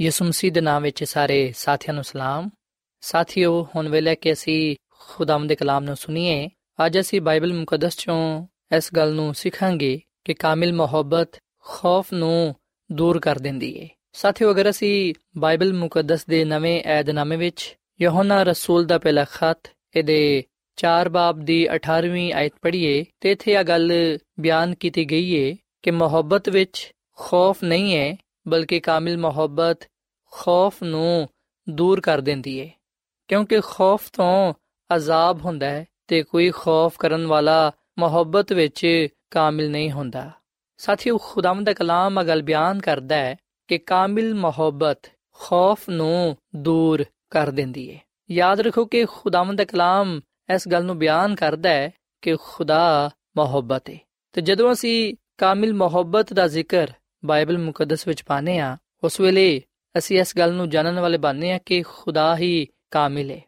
ਯਿਸੂ 0.00 0.24
ਮਸੀਹ 0.24 0.52
ਦੇ 0.52 0.60
ਨਾਮ 0.60 0.82
ਵਿੱਚ 0.82 1.04
ਸਾਰੇ 1.04 1.52
ਸਾਥੀਆਂ 1.56 1.94
ਨੂੰ 1.94 2.04
ਸਲਾਮ। 2.04 2.50
ਸਾਥੀਓ, 3.00 3.68
ਹੁਣ 3.76 3.88
ਵੇਲੇ 3.88 4.14
ਕਿ 4.14 4.32
ਅਸੀਂ 4.32 4.76
ਖੁਦਾਵੰਦ 4.98 5.48
ਦੇ 5.48 5.54
ਕਲਾਮ 5.54 5.84
ਨੂੰ 5.84 5.96
ਸੁਣੀਏ, 5.96 6.50
ਅੱਜ 6.86 7.00
ਅਸੀਂ 7.00 7.20
ਬਾਈਬਲ 7.20 7.52
ਮੁਕੱਦਸ 7.52 7.96
ਚੋਂ 7.96 8.46
ਇਸ 8.76 8.90
ਗੱਲ 8.96 9.12
ਨੂੰ 9.12 9.34
ਸਿੱਖਾਂਗੇ 9.34 10.00
ਕਿ 10.24 10.34
ਕਾਮਿਲ 10.34 10.72
ਮੁਹੱਬਤ 10.72 11.28
ਖੌਫ 11.64 12.12
ਨੂੰ 12.12 12.54
ਦੂਰ 12.92 13.20
ਕਰ 13.20 13.38
ਦਿੰਦੀ 13.38 13.78
ਏ। 13.78 13.88
ਸਾਥੀਓ, 14.12 14.50
ਅਗਰ 14.50 14.70
ਅਸੀਂ 14.70 15.14
ਬਾਈਬਲ 15.36 15.72
ਮੁਕੱਦਸ 15.72 16.26
ਦੇ 16.26 16.44
ਨਵੇਂ 16.44 16.82
ਏਧਨਾਮੇ 16.86 17.36
ਵਿੱਚ 17.36 17.76
ਯਹੋਨਾ 18.02 18.42
ਰਸੂਲ 18.42 18.84
ਦਾ 18.84 18.98
ਪਹਿਲਾ 18.98 19.24
ਖਤ, 19.24 19.70
ਇਹਦੇ 19.96 20.44
4 20.76 21.08
ਬਾਬ 21.08 21.40
ਦੀ 21.40 21.68
18ਵੀਂ 21.74 22.32
ਆਇਤ 22.32 22.52
ਪੜ੍ਹੀਏ, 22.62 23.04
ਤੇ 23.20 23.32
ਇੱਥੇ 23.32 23.52
ਇਹ 23.52 23.64
ਗੱਲ 23.64 24.18
ਬਿਆਨ 24.40 24.74
ਕੀਤੀ 24.74 25.04
ਗਈ 25.04 25.32
ਏ 25.32 25.56
ਕਿ 25.82 25.90
ਮੁਹੱਬਤ 25.90 26.48
ਵਿੱਚ 26.48 26.92
ਖੌਫ 27.16 27.64
ਨਹੀਂ 27.64 27.96
ਹੈ 27.96 28.16
ਬਲਕਿ 28.48 28.80
ਕਾਮਿਲ 28.80 29.18
ਮੁਹੱਬਤ 29.18 29.78
ਖੌਫ 30.32 30.82
ਨੂੰ 30.82 31.28
ਦੂਰ 31.68 32.00
ਕਰ 32.00 32.20
ਦਿੰਦੀ 32.20 32.58
ਏ। 32.58 32.70
ਕਿਉਂਕਿ 33.28 33.60
ਖੌਫ 33.60 34.10
ਤੋਂ 34.12 34.54
ਅਜ਼ਾਬ 34.96 35.44
ਹੁੰਦਾ 35.44 35.66
ਹੈ 35.66 35.86
ਤੇ 36.06 36.22
ਕੋਈ 36.22 36.50
ਖੌਫ 36.50 36.96
ਕਰਨ 36.98 37.26
ਵਾਲਾ 37.26 37.72
ਮੁਹੱਬਤ 37.98 38.52
ਵਿੱਚ 38.52 39.06
ਕਾਮਿਲ 39.30 39.70
ਨਹੀਂ 39.70 39.90
ਹੁੰਦਾ। 39.90 40.30
ਸਾਥੀਓ, 40.76 41.18
ਖੁਦਾਵੰਦ 41.18 41.66
ਦਾ 41.66 41.72
ਕਲਾਮ 41.72 42.20
ਅਗਲ 42.20 42.42
ਬਿਆਨ 42.42 42.80
ਕਰਦਾ 42.80 43.16
ਹੈ 43.16 43.36
ਕਿ 43.68 43.78
ਕਾਮਿਲ 43.78 44.34
ਮੁਹੱਬਤ 44.34 45.10
ਖੌਫ 45.32 45.88
ਨੂੰ 45.88 46.36
ਦੂਰ 46.56 47.04
ਕਰ 47.30 47.50
ਦਿੰਦੀ 47.50 47.94
ਹੈ 47.94 48.00
ਯਾਦ 48.30 48.60
ਰੱਖੋ 48.60 48.84
ਕਿ 48.84 49.04
ਖੁਦਾਵੰਦ 49.04 49.58
ਦਾ 49.58 49.64
ਕਲਾਮ 49.64 50.20
ਇਸ 50.54 50.68
ਗੱਲ 50.68 50.84
ਨੂੰ 50.84 50.98
ਬਿਆਨ 50.98 51.34
ਕਰਦਾ 51.34 51.70
ਹੈ 51.70 51.90
ਕਿ 52.22 52.36
ਖੁਦਾ 52.36 53.10
ਮੁਹੱਬਤ 53.36 53.90
ਹੈ 53.90 53.98
ਤੇ 54.32 54.40
ਜਦੋਂ 54.40 54.72
ਅਸੀਂ 54.72 55.14
ਕਾਮਿਲ 55.38 55.74
ਮੁਹੱਬਤ 55.74 56.32
ਦਾ 56.32 56.48
ਜ਼ਿਕਰ 56.48 56.92
ਬਾਈਬਲ 57.24 57.58
ਮੁਕੱਦਸ 57.58 58.08
ਵਿੱਚ 58.08 58.22
ਪਾਨੇ 58.22 58.58
ਆ 58.58 58.76
ਉਸ 59.04 59.20
ਵੇਲੇ 59.20 59.62
ਅਸੀਂ 59.98 60.20
ਇਸ 60.20 60.38
ਗੱਲ 60.38 60.52
ਨੂੰ 60.52 60.70
ਜਾਣਨ 60.70 61.00
ਵਾਲੇ 61.00 61.18
ਬਣਨੇ 61.18 61.52
ਆ 61.52 61.58
ਕਿ 61.58 61.82
ਖੁਦਾ 61.82 62.36
ਹੀ 62.36 62.68
ਕਾਮਿਲ 62.90 63.30
ਹੈ। 63.30 63.40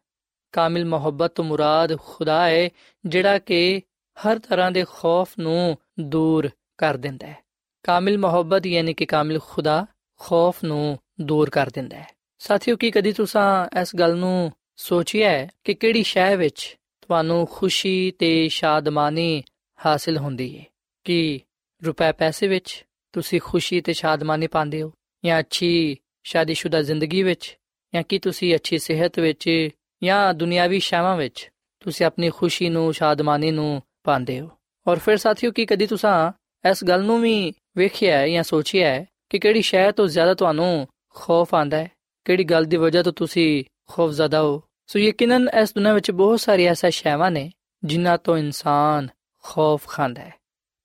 ਕਾਮਿਲ 0.52 0.84
ਮੁਹੱਬਤ 0.84 1.32
ਤੋਂ 1.32 1.44
ਮੁਰਾਦ 1.44 1.98
ਖੁਦਾ 1.98 2.48
ਹੈ, 2.48 2.70
ਜਿਹੜਾ 3.06 3.38
ਕਿ 3.38 3.82
ਹਰ 4.18 4.38
ਤਰ੍ਹਾਂ 4.38 4.70
ਦੇ 4.70 4.84
ਖੌਫ 4.90 5.38
ਨੂੰ 5.38 5.78
ਦੂਰ 6.00 6.50
ਕਰ 6.78 6.96
ਦਿੰਦਾ 6.96 7.26
ਹੈ। 7.26 7.38
ਕਾਮਿਲ 7.82 8.18
ਮੁਹੱਬਤ 8.18 8.66
ਯਾਨੀ 8.66 8.94
ਕਿ 8.94 9.06
ਕਾਮਿਲ 9.06 9.40
ਖੁਦਾ 9.44 9.86
ਖੌਫ 10.20 10.64
ਨੂੰ 10.64 10.98
ਦੂਰ 11.20 11.50
ਕਰ 11.50 11.70
ਦਿੰਦਾ 11.70 11.96
ਹੈ। 11.96 12.08
ਸਾਥੀਓ, 12.38 12.76
ਕੀ 12.76 12.90
ਕਦੀ 12.90 13.12
ਤੁਸੀਂ 13.12 13.80
ਇਸ 13.80 13.96
ਗੱਲ 13.96 14.16
ਨੂੰ 14.16 14.52
ਸੋਚਿਆ 14.76 15.30
ਹੈ 15.30 15.50
ਕਿ 15.64 15.74
ਕਿਹੜੀ 15.74 16.02
ਸ਼ੈ 16.02 16.36
ਵਿੱਚ 16.36 16.76
ਤੁਹਾਨੂੰ 17.00 17.48
ਖੁਸ਼ੀ 17.50 18.10
ਤੇ 18.10 18.48
ਸ਼ਾਦਮਾਨੀ 18.48 19.42
ਹਾਸਿਲ 19.86 20.16
ਹੁੰਦੀ 20.16 20.58
ਹੈ? 20.58 20.64
ਕਿ 21.04 21.40
ਰੁਪਏ 21.86 22.12
ਪੈਸੇ 22.12 22.46
ਵਿੱਚ? 22.46 22.86
ਤੁਸੀਂ 23.12 23.40
ਖੁਸ਼ੀ 23.44 23.80
ਤੇ 23.80 23.92
ਸ਼ਾਦਮਾਨੀ 23.92 24.46
ਪਾਉਂਦੇ 24.46 24.82
ਹੋ? 24.82 24.92
ਜਾਂ 25.24 25.40
ਅੱਛੀ 25.40 25.96
ਸ਼ਾਦੀशुदा 26.24 26.82
ਜ਼ਿੰਦਗੀ 26.82 27.22
ਵਿੱਚ? 27.22 27.58
ਜਾਂ 27.94 28.02
ਕੀ 28.02 28.18
ਤੁਸੀਂ 28.18 28.54
ਅੱਛੀ 28.54 28.78
ਸਿਹਤ 28.78 29.18
ਵਿੱਚ? 29.18 29.68
ਜਾਂ 30.04 30.34
ਦੁਨਿਆਵੀ 30.34 30.80
ਸ਼ਾਵਾਂ 30.80 31.16
ਵਿੱਚ? 31.16 31.50
ਤੁਸੀਂ 31.80 32.06
ਆਪਣੀ 32.06 32.30
ਖੁਸ਼ੀ 32.30 32.68
ਨੂੰ, 32.68 32.94
ਸ਼ਾਦਮਾਨੀ 32.94 33.50
ਨੂੰ 33.50 33.82
ਪਾਉਂਦੇ 34.04 34.40
ਹੋ। 34.40 34.48
ਔਰ 34.86 34.98
ਫਿਰ 34.98 35.16
ਸਾਥੀਓ, 35.16 35.50
ਕੀ 35.50 35.66
ਕਦੀ 35.66 35.86
ਤੁਸੀਂ 35.86 36.32
ਇਸ 36.70 36.84
ਗੱਲ 36.84 37.04
ਨੂੰ 37.04 37.22
ਵੀ 37.22 37.52
ਵੇਖਿਆ 37.76 38.18
ਹੈ 38.18 38.28
ਜਾਂ 38.28 38.42
ਸੋਚਿਆ 38.42 38.88
ਹੈ 38.88 39.06
ਕਿ 39.30 39.38
ਕਿਹੜੀ 39.38 39.62
ਸ਼ੈ 39.62 39.90
ਤੋਂ 39.90 40.08
ਜ਼ਿਆਦਾ 40.08 40.34
ਤੁਹਾਨੂੰ 40.34 40.88
ਖੌਫ 41.14 41.54
ਆਂਦਾ 41.54 41.76
ਹੈ? 41.76 41.90
ਕਿਹੜੀ 42.24 42.44
ਗੱਲ 42.44 42.64
ਦੀ 42.64 42.76
ਵਜ੍ਹਾ 42.76 43.02
ਤੋਂ 43.02 43.12
ਤੁਸੀਂ 43.12 43.64
ਖੌਫ 43.90 44.10
ਜ਼ਦਾ 44.10 44.42
ਹੋ? 44.42 44.62
ਸੋ 44.86 44.98
ਯਕੀਨਨ 44.98 45.48
ਇਸ 45.62 45.74
ਦੁਨੀਆਂ 45.74 45.94
ਵਿੱਚ 45.94 46.10
ਬਹੁਤ 46.10 46.40
ਸਾਰੀ 46.40 46.64
ਐਸਾ 46.64 46.90
ਸ਼ੈਵਾਂ 46.90 47.30
ਨੇ 47.30 47.52
ਜਿਨ੍ਹਾਂ 47.84 48.18
ਤੋਂ 48.18 48.36
ਇਨਸਾਨ 48.36 49.08
ਖੌਫ 49.44 49.86
ਖਾਂਦਾ 49.86 50.22
ਹੈ। 50.22 50.34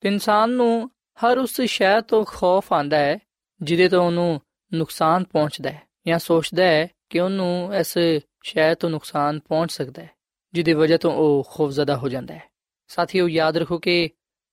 ਤੇ 0.02 0.08
ਇਨਸਾਨ 0.10 0.50
ਨੂੰ 0.50 0.90
ਹਰ 1.18 1.38
ਉਸ 1.38 1.62
ਸ਼ੈ 1.62 2.02
ਤੋਂ 2.02 2.26
ਖੌਫ 2.26 2.74
ਆਂਦਾ 2.74 2.98
ਹੈ, 2.98 3.20
ਜਿਹਦੇ 3.62 3.90
ਤੋਂ 3.90 4.06
ਉਹਨੂੰ 4.06 4.42
ਨੁਕਸਾਨ 4.74 5.24
ਪਹੁੰਚਦਾ 5.24 5.70
ਹੈ, 5.70 5.82
ਜਾਂ 6.08 6.20
ਸੋਚਦਾ 6.20 6.64
ਹੈ 6.64 6.88
ਕਿ 7.10 7.20
ਉਹਨੂੰ 7.20 7.76
ਇਸ 7.76 7.98
ਸ਼ੈ 8.44 8.74
ਤੋਂ 8.74 8.90
ਨੁਕਸਾਨ 8.90 9.40
ਪਹੁੰਚ 9.40 9.72
ਸਕਦਾ 9.72 10.04
ਹੈ, 10.04 10.10
ਜਿਹਦੀ 10.54 10.74
ਵਜ੍ਹਾ 10.74 10.98
ਤੋਂ 10.98 11.12
ਉਹ 11.12 11.48
ਖੌਫਜ਼ਦਾ 11.52 11.98
ਹੋ 11.98 12.10
ਜਾਂਦਾ 12.10 12.34
ਹੈ। 12.34 12.44
ਸਾਥੀਓ 12.88 13.28
ਯਾਦ 13.28 13.58
ਰੱਖੋ 13.58 13.78
ਕਿ 13.78 14.10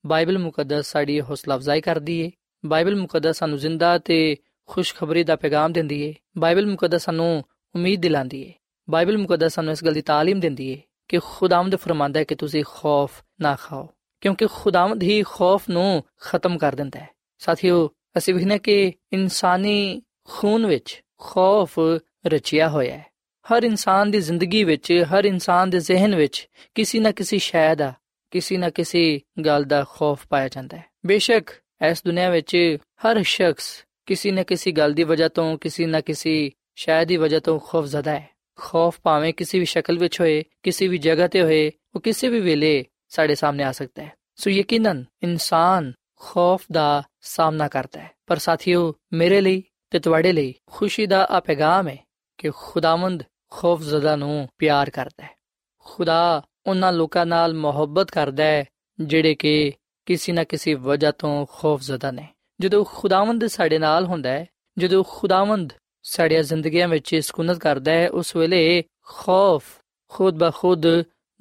ਬਾਈਬਲ 0.06 0.38
ਮੁਕੱਦਸ 0.38 0.87
ਸਾਡੀ 0.87 1.20
ਹੌਸਲਾ 1.20 1.54
ਅਫਜ਼ਾਈ 1.54 1.80
ਕਰਦੀ 1.80 2.24
ਹੈ 2.24 2.30
ਬਾਈਬਲ 2.66 2.96
ਮੁਕੱਦਸ 2.96 3.38
ਸਾਨੂੰ 3.38 3.58
ਜ਼ਿੰਦਾ 3.58 3.98
ਤੇ 3.98 4.37
ਖੁਸ਼ਖਬਰੀ 4.66 5.24
ਦਾ 5.24 5.37
ਪੈਗਾਮ 5.37 5.72
ਦਿੰਦੀ 5.72 6.08
ਹੈ 6.08 6.14
ਬਾਈਬਲ 6.38 6.66
ਮੁਕੱਦਸ 6.66 7.04
ਸਾਨੂੰ 7.04 7.44
ਉਮੀਦ 7.74 8.00
ਦਿਲਾਉਂਦੀ 8.00 8.48
ਹੈ 8.48 8.52
ਬਾਈਬਲ 8.90 9.18
ਮੁਕੱਦਸ 9.18 9.54
ਸਾਨੂੰ 9.54 9.72
ਇਸ 9.72 9.84
ਗੱਲ 9.84 9.92
ਦੀ 9.92 10.02
ਤਾਲੀਮ 10.02 10.40
ਦਿੰਦੀ 10.40 10.74
ਹੈ 10.74 10.80
ਕਿ 11.08 11.18
ਖੁਦਾਵੰਦ 11.24 11.76
ਫਰਮਾਂਦਾ 11.76 12.20
ਹੈ 12.20 12.24
ਕਿ 12.24 12.34
ਤੁਸੀਂ 12.34 12.64
ਖੌਫ 12.66 13.22
ਨਾ 13.40 13.56
ਖਾਓ। 13.56 13.88
ਕਿਉਂਕਿ 14.20 14.46
ਖੁਦਾਵੰਦ 14.52 15.02
ਹੀ 15.02 15.22
ਖੌਫ 15.22 15.68
ਨੂੰ 15.70 16.04
ਖਤਮ 16.20 16.59
ਕਰ 16.59 16.74
ਦਿੰਦਾ 16.74 17.00
ਹੈ। 17.00 17.09
ਸਾਥੀਓ, 17.38 17.90
ਅਸੀਂ 18.18 18.35
ਵੇਖਨੇ 18.35 18.59
ਕਿ 18.59 18.92
ਇਨਸਾਨੀ 19.12 20.02
ਖੂਨ 20.28 20.66
ਵਿੱਚ 20.66 21.02
ਖੌਫ 21.18 21.78
ਰਚਿਆ 22.26 22.68
ਹੋਇਆ 22.68 22.96
ਹੈ। 22.96 23.06
ਹਰ 23.52 23.62
ਇਨਸਾਨ 23.62 24.11
ਦੀ 24.11 24.20
ਜ਼ਿੰਦਗੀ 24.20 24.64
ਵਿੱਚ, 24.64 25.04
ਹਰ 25.14 25.24
ਇਨਸਾਨ 25.24 25.70
ਦੇ 25.70 25.80
ਜ਼ਿਹਨ 25.80 26.16
ਵਿੱਚ 26.16 26.48
ਕਿਸੇ 26.74 26.98
ਨਾ 26.98 27.12
ਕਿਸੇ 27.12 27.38
ਸ਼ੈ 27.38 27.74
ਦਾ, 27.74 27.92
ਕਿਸੇ 28.30 28.56
ਨਾ 28.56 28.70
ਕਿਸੇ 28.70 29.20
ਗੱਲ 29.44 29.64
ਦਾ 29.64 29.85
ਖੌਫ 29.88 30.26
ਪਾਇਆ 30.30 30.48
ਜਾਂਦਾ 30.48 30.76
ਹੈ। 30.76 30.85
ਬੇਸ਼ੱਕ 31.06 31.50
ਇਸ 31.90 32.04
ਦੁਨੀਆ 32.04 32.30
ਵਿੱਚ 32.30 32.76
ਹਰ 33.06 33.22
ਸ਼ਖਸ 33.22 33.85
ਕਿਸੇ 34.06 34.30
ਨਾ 34.30 34.42
ਕਿਸੇ 34.42 34.72
ਗੱਲ 34.72 34.92
ਦੀ 34.92 35.02
ਵਜ੍ਹਾ 35.02 35.28
ਤੋਂ, 35.28 35.59
ਕਿਸੇ 35.59 35.87
ਨਾ 35.87 36.00
ਕਿਸੇ 36.00 36.50
ਸ਼ੈ 36.74 37.04
ਦੀ 37.04 37.16
ਵਜ੍ਹਾ 37.16 37.40
ਤੋਂ 37.40 37.59
ਖੌਫ 37.59 37.85
ਜ਼ਦਾ 37.85 38.11
ਹੈ। 38.11 38.28
ਖੌਫ 38.56 39.00
ਭਾਵੇਂ 39.02 39.35
ਕਿਸੇ 39.35 39.59
ਵੀ 39.59 39.64
ਸ਼ਕਲ 39.64 39.98
ਵਿੱਚ 39.98 40.20
ਹੋਏ, 40.20 40.44
ਕਿਸੇ 40.62 40.88
ਵੀ 40.88 40.98
ਜਗ੍ਹਾ 40.98 41.28
ਤੇ 41.28 41.42
ਹੋਏ, 41.42 41.72
ਉਹ 41.94 42.00
ਕਿਸੇ 42.00 42.28
ਵੀ 42.28 42.40
ਵੇਲੇ 42.40 42.85
ਸਾਡੇ 43.10 43.34
ਸਾਹਮਣੇ 43.34 43.62
ਆ 43.62 43.72
ਸਕਦਾ 43.72 44.02
ਹੈ। 44.02 44.12
ਸੋ 44.36 44.50
ਯਕੀਨਨ 44.50 45.04
ਇਨਸਾਨ 45.22 45.92
ਖੌਫ 46.20 46.64
ਦਾ 46.72 47.02
ਸਾਹਮਣਾ 47.20 47.68
ਕਰਦਾ 47.68 48.00
ਹੈ। 48.00 48.10
ਪਰ 48.26 48.36
ਸਾਥੀਓ, 48.36 48.94
ਮੇਰੇ 49.12 49.40
ਲਈ 49.40 49.62
ਤੇ 49.90 49.98
ਤੁਹਾਡੇ 49.98 50.32
ਲਈ 50.32 50.54
ਖੁਸ਼ੀ 50.70 51.06
ਦਾ 51.06 51.26
ਆ 51.30 51.40
ਪੈਗਾਮ 51.40 51.88
ਹੈ 51.88 51.96
ਕਿ 52.38 52.50
ਖੁਦਾਵੰਦ 52.50 53.22
ਖੌਫ 53.50 53.80
ਜ਼ਦਾ 53.80 54.16
ਨੂੰ 54.16 54.48
ਪਿਆਰ 54.58 54.90
ਕਰਦਾ 54.90 55.24
ਹੈ। 55.24 55.36
ਖੁਦਾ 55.78 56.42
ਉਹਨਾਂ 56.66 56.92
ਲੋਕਾਂ 56.92 57.26
ਨਾਲ 57.26 57.54
ਮੁਹੱਬਤ 57.54 58.10
ਕਰਦਾ 58.10 58.44
ਹੈ 58.44 58.64
ਜਿਹੜੇ 59.00 59.34
ਕਿ 59.34 59.72
ਕਿਸੇ 60.06 60.32
ਨਾ 60.32 60.44
ਕਿਸੇ 60.44 60.74
ਵਜ੍ਹਾ 60.74 61.10
ਤੋਂ 61.10 61.46
ਖੌਫ 61.46 61.80
ਜ਼ਦਾ 61.80 62.10
ਨੇ। 62.10 62.28
ਜਦੋਂ 62.60 62.84
ਖੁਦਾਵੰਦ 62.84 63.46
ਸਾਡੇ 63.46 63.78
ਨਾਲ 63.78 64.04
ਹੁੰਦਾ 64.04 64.30
ਹੈ, 64.30 64.46
ਜਦੋਂ 64.78 65.04
ਖੁਦਾਵੰਦ 65.08 65.72
ਸਾਡੀਆਂ 66.02 66.42
ਜ਼ਿੰਦਗੀਆਂ 66.42 66.88
ਵਿੱਚ 66.88 67.16
ਸਕੂਨਤ 67.16 67.58
ਕਰਦਾ 67.58 67.92
ਹੈ, 67.92 68.10
ਉਸ 68.10 68.36
ਵੇਲੇ 68.36 68.84
ਖੌਫ 69.06 69.64
ਖੁਦ 70.08 70.38
ਬਖੁਦ 70.38 70.82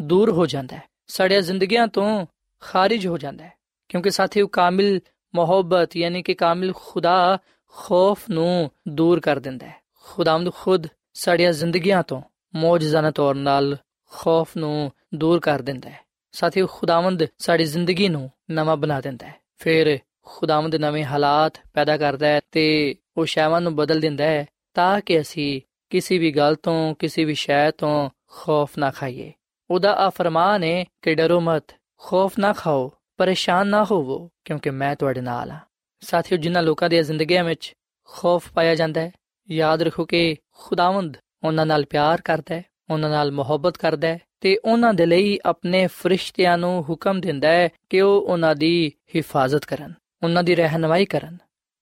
ਦੂਰ 0.01 0.31
ਹੋ 0.31 0.45
ਜਾਂਦਾ 0.45 0.75
ਹੈ। 0.75 0.88
ਸਾਡੀਆਂ 1.09 1.41
ਜ਼ਿੰਦਗੀਆਂ 1.41 1.87
ਤੋਂ 1.87 2.25
ਖਾਰਜ 2.59 3.07
ਹੋ 3.07 3.17
ਜਾਂਦਾ 3.17 3.43
ਹੈ। 3.43 3.53
ਕਿਉਂਕਿ 3.89 4.09
ਸਾਥੀਓ, 4.09 4.47
ਕਾਮਿਲ 4.47 5.01
ਮੁਹੱਬਤ 5.35 5.97
ਯਾਨੀ 5.97 6.23
ਕਿ 6.23 6.33
ਕਾਮਿਲ 6.33 6.73
ਖੁਦਾ 6.75 7.37
ਖੌਫ 7.67 8.29
ਨੂੰ 8.29 8.71
ਦੂਰ 8.87 9.19
ਕਰ 9.19 9.39
ਦਿੰਦਾ 9.39 9.67
ਹੈ। 9.67 9.75
ਖੁਦਾਵੰਦ 10.03 10.53
ਖੁਦ 10.53 10.87
ਸਾਡੀਆਂ 11.13 11.51
ਜ਼ਿੰਦਗੀਆਂ 11.51 12.03
ਤੋਂ 12.03 12.21
ਮੌਜਜ਼ਾਨਾ 12.55 13.11
ਤੌਰ 13.11 13.35
ਨਾਲ 13.35 13.77
ਖੌਫ 14.11 14.57
ਨੂੰ 14.57 14.91
ਦੂਰ 15.15 15.39
ਕਰ 15.39 15.61
ਦਿੰਦਾ 15.61 15.89
ਹੈ। 15.89 15.99
ਸਾਥੀਓ, 16.31 16.67
ਖੁਦਾਵੰਦ 16.67 17.27
ਸਾਡੀ 17.37 17.63
ਜ਼ਿੰਦਗੀ 17.63 18.09
ਨੂੰ 18.09 18.31
ਨਵਾਂ 18.51 18.77
ਬਣਾ 18.77 19.01
ਦਿੰਦਾ 19.01 19.27
ਹੈ। 19.27 19.35
ਫਿਰ 19.57 19.99
ਖੁਦਾਵੰਦ 20.23 20.75
ਨਵੇਂ 20.75 21.05
ਹਾਲਾਤ 21.05 21.53
ਪੈਦਾ 21.73 21.97
ਕਰਦਾ 21.97 22.27
ਹੈ 22.27 22.41
ਤੇ 22.51 22.95
ਉਹ 23.17 23.25
ਸ਼ੈਵਾਂ 23.25 23.61
ਨੂੰ 23.61 23.75
ਬਦਲ 23.75 23.99
ਦਿੰਦਾ 23.99 24.23
ਹੈ 24.23 24.45
ਤਾਂ 24.73 25.01
ਕਿ 25.01 25.21
ਅਸੀਂ 25.21 25.61
ਕਿਸੇ 25.89 26.17
ਵੀ 26.17 26.31
ਗੱਲ 26.31 26.55
ਤੋਂ, 26.55 26.95
ਕਿਸੇ 26.95 27.25
ਵੀ 27.25 27.33
ਸ਼ੈ 27.33 27.71
ਤੋਂ 27.71 28.09
ਖੌਫ 28.27 28.77
ਨਾ 28.77 28.91
ਖਾਈਏ। 28.91 29.33
ਉਹਦਾ 29.71 29.93
ਆ 29.95 30.09
ਫਰਮਾਨ 30.09 30.63
ਹੈ 30.63 30.85
ਕਿ 31.01 31.15
ਡਰੋ 31.15 31.39
ਮਤ, 31.39 31.75
ਖੌਫ 31.97 32.39
ਨਾ 32.39 32.53
ਖਾਓ, 32.53 32.91
ਪਰੇਸ਼ਾਨ 33.17 33.67
ਨਾ 33.67 33.83
ਹੋਵੋ, 33.83 34.29
ਕਿਉਂਕਿ 34.45 34.69
ਮੈਂ 34.69 34.95
ਤੁਹਾਡੇ 34.95 35.21
ਨਾਲ 35.21 35.51
ਹਾਂ। 35.51 35.59
ਸਾਥੀਓ, 36.01 36.37
ਜਿਨ੍ਹਾਂ 36.37 36.63
ਲੋਕਾਂ 36.63 36.89
ਦੀਆਂ 36.89 37.03
ਜ਼ਿੰਦਗੀਆਂ 37.03 37.43
ਵਿੱਚ 37.43 37.73
ਖੌਫ 38.09 38.51
ਪਾਇਆ 38.53 38.75
ਜਾਂਦਾ 38.75 39.01
ਹੈ, 39.01 39.11
ਯਾਦ 39.49 39.81
ਰੱਖੋ 39.81 40.05
ਕਿ 40.05 40.35
ਖੁਦਾਵੰਦ 40.53 41.17
ਉਹਨਾਂ 41.43 41.65
ਨਾਲ 41.65 41.85
ਪਿਆਰ 41.85 42.21
ਕਰਦਾ 42.21 42.55
ਹੈ, 42.55 42.63
ਉਹਨਾਂ 42.89 43.09
ਨਾਲ 43.09 43.31
ਮੁਹੱਬਤ 43.31 43.77
ਕਰਦਾ 43.77 44.07
ਹੈ 44.07 44.19
ਤੇ 44.41 44.57
ਉਹਨਾਂ 44.65 44.93
ਦੇ 44.93 45.05
ਲਈ 45.05 45.39
ਆਪਣੇ 45.45 45.87
ਫਰਿਸ਼ਤਿਆਂ 45.87 46.57
ਨੂੰ 46.57 46.83
ਹੁਕਮ 46.89 47.21
ਦਿੰਦਾ 47.21 47.47
ਹੈ 47.47 47.69
ਕਿ 47.89 48.01
ਉਹ 48.01 48.21
ਉਹਨਾਂ 48.21 48.55
ਦੀ 48.55 48.91
ਹਿਫਾਜ਼ਤ 49.15 49.65
ਕਰਨ, 49.65 49.93
ਉਹਨਾਂ 50.23 50.43
ਦੀ 50.43 50.55
ਰਹਿਨਮਾਈ 50.55 51.05
ਕਰਨ। 51.05 51.37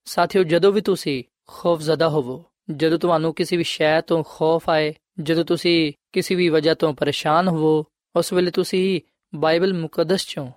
ਸਾਥੀਓ, 0.05 0.43
ਜਦੋਂ 0.43 0.71
ਵੀ 0.71 0.81
ਤੁਸੀਂ 0.81 1.23
ਖੌਫਜ਼ਦਾ 1.47 2.09
ਹੋਵੋ, 2.09 2.43
ਜਦੋਂ 2.71 2.99
ਤੁਹਾਨੂੰ 2.99 3.33
ਕਿਸੇ 3.33 3.57
ਵੀ 3.57 3.63
ਸ਼ੈ 3.63 4.01
ਤੋਂ 4.01 4.23
ਖੌਫ 4.23 4.69
ਆਏ 4.69 4.93
ਜਦੋਂ 5.19 5.45
ਤੁਸੀਂ 5.45 5.93
ਕਿਸੇ 6.13 6.35
ਵੀ 6.35 6.49
ਵਜ੍ਹਾ 6.49 6.73
ਤੋਂ 6.73 6.93
ਪਰੇਸ਼ਾਨ 6.93 7.47
ਹੋਵੋ, 7.47 7.85
ਉਸ 8.15 8.33
ਵੇਲੇ 8.33 8.51
ਤੁਸੀਂ 8.51 9.01
ਬਾਈਬਲ 9.35 9.73
ਮੁਕੱਦਸ 9.73 10.27
ਚੋਂ 10.27 10.51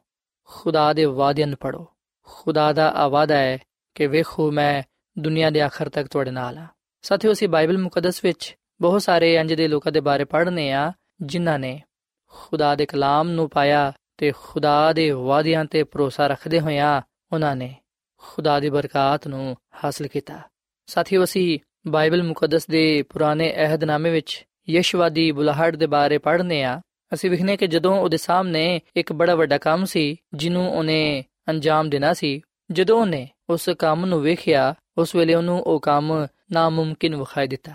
ਖੁਦਾ 0.44 0.92
ਦੇ 0.92 1.05
ਵਾਅਦਿਆਂ 1.05 1.46
ਨੂੰ 1.46 1.59
ਪੜੋ 1.61 1.87
ਖੁਦਾ 2.23 2.73
ਦਾ 2.73 2.90
ਆਵਾਦਾ 2.90 3.37
ਹੈ 3.37 3.59
ਕਿ 3.94 4.07
ਵੇਖੋ, 4.07 4.51
ਮੈਂ 4.51 4.83
ਦੁਨੀਆ 5.18 5.51
ਦੇ 5.51 5.61
ਆਖਰ 5.61 5.88
ਤੱਕ 5.88 6.09
ਤੁਹਾਡੇ 6.09 6.31
ਨਾਲ 6.31 6.59
ਹਾਂ। 6.59 6.66
ਸਾਥੀਓ, 7.03 7.33
ਅਸੀਂ 7.33 7.49
ਬਾਈਬਲ 7.49 7.79
ਮੁਕੱਦਸ 7.79 8.25
ਵਿੱਚ 8.25 8.57
ਬਹੁਤ 8.81 9.03
ਸਾਰੇ 9.03 9.40
ਅੰਜ 9.40 9.55
ਦੇ 9.55 9.68
ਲੋਕਾਂ 9.68 9.92
ਦੇ 9.92 10.01
ਬਾਰੇ 10.01 10.25
ਪੜ੍ਹਨੇ 10.25 10.73
ਆ, 10.73 10.92
ਜਿਨ੍ਹਾਂ 11.23 11.59
ਨੇ 11.59 11.83
ਖੁਦਾ 12.29 12.75
ਦੇ 12.75 12.87
ਕਲਾਮ 12.87 13.29
ਨੂੰ 13.29 13.51
ਪਾਇਆ 13.51 13.92
ਤੇ 14.16 14.33
ਖੁਦਾ 14.42 14.92
ਦੇ 14.92 15.11
ਵਾਅਦਿਆਂ 15.11 15.64
ਤੇ 15.64 15.85
ਭਰੋਸਾ 15.85 16.27
ਰੱਖਦੇ 16.27 16.61
ਹੋਇਆਂ 16.61 17.03
ਉਹਨਾਂ 17.33 17.57
ਨੇ 17.57 17.75
ਖੁਦਾ 18.18 18.61
ਦੀ 18.61 18.70
ਬਰਕਤ 18.70 19.29
ਨੂੰ 19.29 19.57
ਹਾਸਲ 19.85 20.07
ਕੀਤਾ। 20.07 20.40
ਸਾਥੀਓ, 20.87 21.25
ਅਸੀਂ 21.25 21.59
ਬਾਈਬਲ 21.87 22.23
ਮੁਕੱਦਸ 22.23 22.66
ਦੇ 22.66 23.03
ਪੁਰਾਣੇ 23.03 23.55
ਅਹਿਦਨਾਮੇ 23.57 24.11
ਵਿੱਚ 24.11 24.46
ਯਸ਼ਵਾ 24.70 25.09
ਦੀ 25.09 25.33
ਬੁਲਾਹਟ 25.33 25.76
ਦੇ 25.76 25.87
ਬਾਰੇ 25.87 26.18
ਪੜ੍ਹਨੇ 26.18 26.62
ਆ। 26.62 26.80
ਅਸੀਂ 27.14 27.30
ਵਿਖਨੇ 27.30 27.56
ਕਿ 27.56 27.66
ਜਦੋਂ 27.66 27.96
ਉਹਦੇ 27.96 28.16
ਸਾਹਮਣੇ 28.16 28.80
ਇੱਕ 28.96 29.12
ਬੜਾ 29.12 29.35
ਵੱਡਾ 29.35 29.59
ਕੰਮ 29.59 29.85
ਸੀ, 29.85 30.16
ਜਿਹਨੂੰ 30.35 30.72
ਉਹਨੇ 30.72 31.24
ਅੰਜਾਮ 31.48 31.90
ਦੇਣਾ 31.90 32.12
ਸੀ, 32.12 32.40
ਜਦੋਂ 32.70 33.00
ਉਹਨੇ 33.00 33.28
ਉਸ 33.50 33.68
ਕੰਮ 33.78 34.06
ਨੂੰ 34.06 34.22
ਵੇਖਿਆ, 34.22 34.74
ਉਸ 34.98 35.14
ਵੇਲੇ 35.14 35.35
ਉਹਨੂੰ 35.35 35.62
ਉਹ 35.62 35.80
ਕੰਮ 35.80 36.26
ਨਾਮੁਮਕਿਨ 36.52 37.16
ਵਿਖਾਈ 37.16 37.48
ਦਿੱਤਾ। 37.48 37.72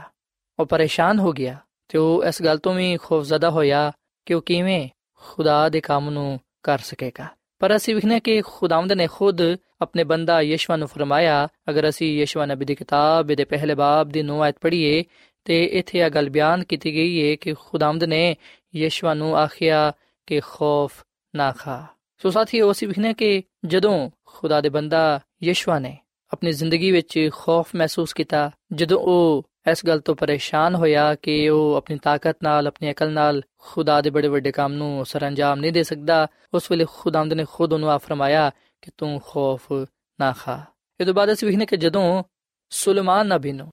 ਉਹ 0.60 0.65
ਪਰੇਸ਼ਾਨ 0.65 1.19
ਹੋ 1.19 1.31
ਗਿਆ 1.31 1.58
ਤੇ 1.88 1.97
ਉਹ 1.97 2.25
ਇਸ 2.25 2.41
ਗੱਲ 2.41 2.58
ਤੋਂ 2.58 2.73
ਵੀ 2.73 2.97
ਖੌਫਜ਼ਦਾ 2.97 3.49
ਹੋਇਆ 3.49 3.91
ਕਿ 4.25 4.34
ਉਹ 4.34 4.41
ਕਿਵੇਂ 4.41 4.89
ਖੁਦਾ 5.13 5.69
ਦੇ 5.69 5.81
ਕੰਮ 5.81 6.10
ਨੂੰ 6.10 6.39
ਕਰ 6.63 6.79
ਸਕੇਗਾ। 6.79 7.27
ਪਰ 7.60 7.75
ਅਸੀਂ 7.75 7.95
ਵਿਖਨੇ 7.95 8.19
ਕਿ 8.19 8.41
ਖੁਦਾਵੰਦ 8.41 8.91
ਨੇ 8.91 9.08
ਖੁਦ 9.08 9.41
ਆਪਣੇ 9.81 10.03
ਬੰਦਾ 10.03 10.41
ਯਸ਼ਵਾ 10.41 10.75
ਨੂੰ 10.75 10.88
ਫਰਮਾਇਆ, 10.88 11.47
ਅਗਰ 11.69 11.89
ਅਸੀਂ 11.89 12.21
ਯਸ਼ਵਾ 12.21 12.45
ਨਬੀ 12.45 12.65
ਦੀ 12.65 12.75
ਕਿਤਾਬ 12.75 13.27
ਦੇ 13.27 13.45
ਪਹਿਲੇ 13.45 13.75
ਬਾਬ 13.75 14.10
ਦੀ 14.10 14.21
9 14.21 14.41
ਆਇਤ 14.41 14.55
ਪੜ੍ਹੀਏ 14.62 15.03
ਤੇ 15.45 15.63
ਇੱਥੇ 15.63 15.99
ਇਹ 15.99 16.10
ਗੱਲ 16.10 16.29
ਬਿਆਨ 16.29 16.63
ਕੀਤੀ 16.63 16.93
ਗਈ 16.93 17.29
ਹੈ 17.29 17.36
ਕਿ 17.36 17.53
ਖੁਦਾਵੰਦ 17.53 18.03
ਨੇ 18.03 18.36
ਯਸ਼ਵਾ 18.75 19.13
ਨੂੰ 19.13 19.38
ਆਖਿਆ 19.38 19.93
ਕਿ 20.25 20.39
ਖੌਫ 20.39 21.03
ਨਾ 21.36 21.51
ਖਾ। 21.51 21.88
ਸੋ 22.17 22.29
ਸਾਥੀਓ, 22.29 22.71
ਅਸੀਂ 22.71 22.88
ਵਿਖਨੇ 22.88 23.13
ਕਿ 23.13 23.43
ਜਦੋਂ 23.65 24.10
ਖੁਦਾ 24.25 24.62
ਦੇ 24.62 24.69
ਬੰਦਾ 24.69 25.19
ਯਸ਼ਵਾ 25.43 25.79
ਨੇ 25.79 25.97
ਆਪਣੀ 26.34 26.51
ਜ਼ਿੰਦਗੀ 26.51 26.91
ਵਿੱਚ 26.91 27.29
ਖੌਫ 27.34 27.75
ਮਹਿਸੂਸ 27.75 28.13
ਕੀਤਾ, 28.13 28.51
ਜਦੋਂ 28.73 28.99
ਉਹ 28.99 29.49
ਇਸ 29.71 29.86
ਗੱਲ 29.86 29.99
ਤੋਂ 29.99 30.15
ਪਰੇਸ਼ਾਨ 30.15 30.75
ਹੋਇਆ 30.75 31.15
ਕਿ 31.15 31.49
ਉਹ 31.49 31.75
ਆਪਣੀ 31.75 31.97
ਤਾਕਤ 31.97 32.38
ਨਾਲ, 32.43 32.67
ਆਪਣੀ 32.67 32.91
ਅਕਲ 32.91 33.12
ਨਾਲ 33.12 33.41
ਖੁਦਾ 33.58 34.01
ਦੇ 34.01 34.10
ਬੜੇ 34.10 34.27
ਵੱਡੇ 34.27 34.51
ਕੰਮ 34.51 34.73
ਨੂੰ 34.73 35.05
ਸਰੰਜਾਮ 35.05 35.60
ਨਹੀਂ 35.60 35.73
ਦੇ 35.73 35.84
ਸਕਦਾ, 35.84 36.27
ਉਸ 36.53 36.71
ਵੇਲੇ 36.71 36.86
ਖੁਦਾਵੰਦ 36.89 37.34
ਨੇ 37.34 37.45
ਖੁਦ 37.51 37.73
ਉਹਨੂੰ 37.73 37.91
ਆ 37.91 37.97
ਫਰਮਾਇਆ 37.97 38.51
ਕਿ 38.81 38.91
ਤੂੰ 38.97 39.21
ਖੌਫ 39.27 39.73
ਨਾ 40.19 40.31
ਖਾ। 40.31 40.65
ਇਹ 40.99 41.05
ਤੋਂ 41.05 41.13
ਬਾਅਦ 41.13 41.31
ਅਸੀਂ 41.31 41.47
ਵਿਖਨੇ 41.47 41.65
ਕਿ 41.65 41.77
ਜਦੋਂ 41.77 42.23
ਸੁਲੇਮਾਨ 42.69 43.27
ਨਬੀ 43.27 43.51
ਨੂੰ 43.51 43.71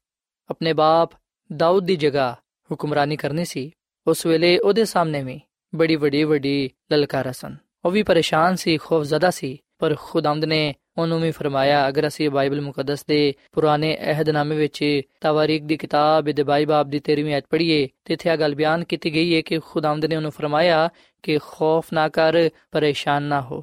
ਆਪਣੇ 0.50 0.72
ਬਾਪ 0.72 1.10
ਦਾਊਦ 1.52 1.84
ਦੀ 1.84 1.96
ਜਗ੍ਹਾ 1.96 2.36
ਹੁਕਮਰਾਨੀ 2.70 3.16
ਕਰਨੀ 3.16 3.44
ਸੀ, 3.44 3.70
ਉਸ 4.06 4.26
ਵੇਲੇ 4.26 4.58
ਉਹਦੇ 4.58 4.84
ਸਾਹਮਣੇ 4.84 5.22
ਵੀ 5.22 5.40
ਬੜੀ 5.74 5.96
ਵੱਡੀ 5.96 6.22
ਵੱਡੀ 6.24 6.70
ਲਲਕਾਰਾਂ 6.92 7.32
ਸਨ। 7.32 7.56
ਉਹ 7.84 7.90
ਵੀ 7.90 8.02
ਪਰੇਸ਼ਾਨ 8.02 8.56
ਸੀ, 8.56 8.76
ਖੌਫਜ਼ਦਾ 8.76 9.30
ਸੀ, 9.30 9.58
ਪਰ 9.78 9.94
ਖੁਦਾਵੰਦ 10.00 10.44
ਨੇ 10.44 10.74
ਉਹਨੂੰ 10.98 11.20
ਵੀ 11.20 11.30
ਫਰਮਾਇਆ, 11.30 11.88
ਅਗਰ 11.88 12.06
ਅਸੀਂ 12.06 12.28
ਬਾਈਬਲ 12.30 12.60
ਮੁਕੱਦਸ 12.60 13.04
ਦੇ 13.06 13.34
ਪੁਰਾਣੇ 13.52 13.96
ਅਹਿਦਨਾਮੇ 14.00 14.56
ਵਿੱਚ 14.56 15.00
ਤਵਾਰੀਖ 15.20 15.62
ਦੀ 15.62 15.76
ਕਿਤਾਬ 15.76 16.24
ਦੇ 16.24 16.42
ਬਾਈ 16.42 16.64
ਬਾਬ 16.64 16.90
ਦੀ 16.90 17.00
13ਵੀਂ 17.00 17.34
ਆਇਤ 17.34 17.44
ਪੜ੍ਹੀਏ, 17.50 17.88
ਤੇ 18.04 18.14
ਇੱਥੇ 18.14 18.30
ਇਹ 18.30 18.36
ਗੱਲ 18.36 18.54
ਬਿਆਨ 18.54 18.84
ਕੀਤੀ 18.84 19.14
ਗਈ 19.14 19.34
ਹੈ 19.36 19.40
ਕਿ 19.40 19.58
ਖੁਦਾਮਦ 19.58 20.04
ਨੇ 20.04 20.16
ਉਹਨੂੰ 20.16 20.30
ਫਰਮਾਇਆ 20.30 20.88
ਕਿ 21.22 21.38
ਖੌਫ 21.38 21.92
ਨਾ 21.92 22.08
ਕਰ, 22.08 22.48
ਪਰੇਸ਼ਾਨ 22.70 23.22
ਨਾ 23.22 23.40
ਹੋ। 23.40 23.62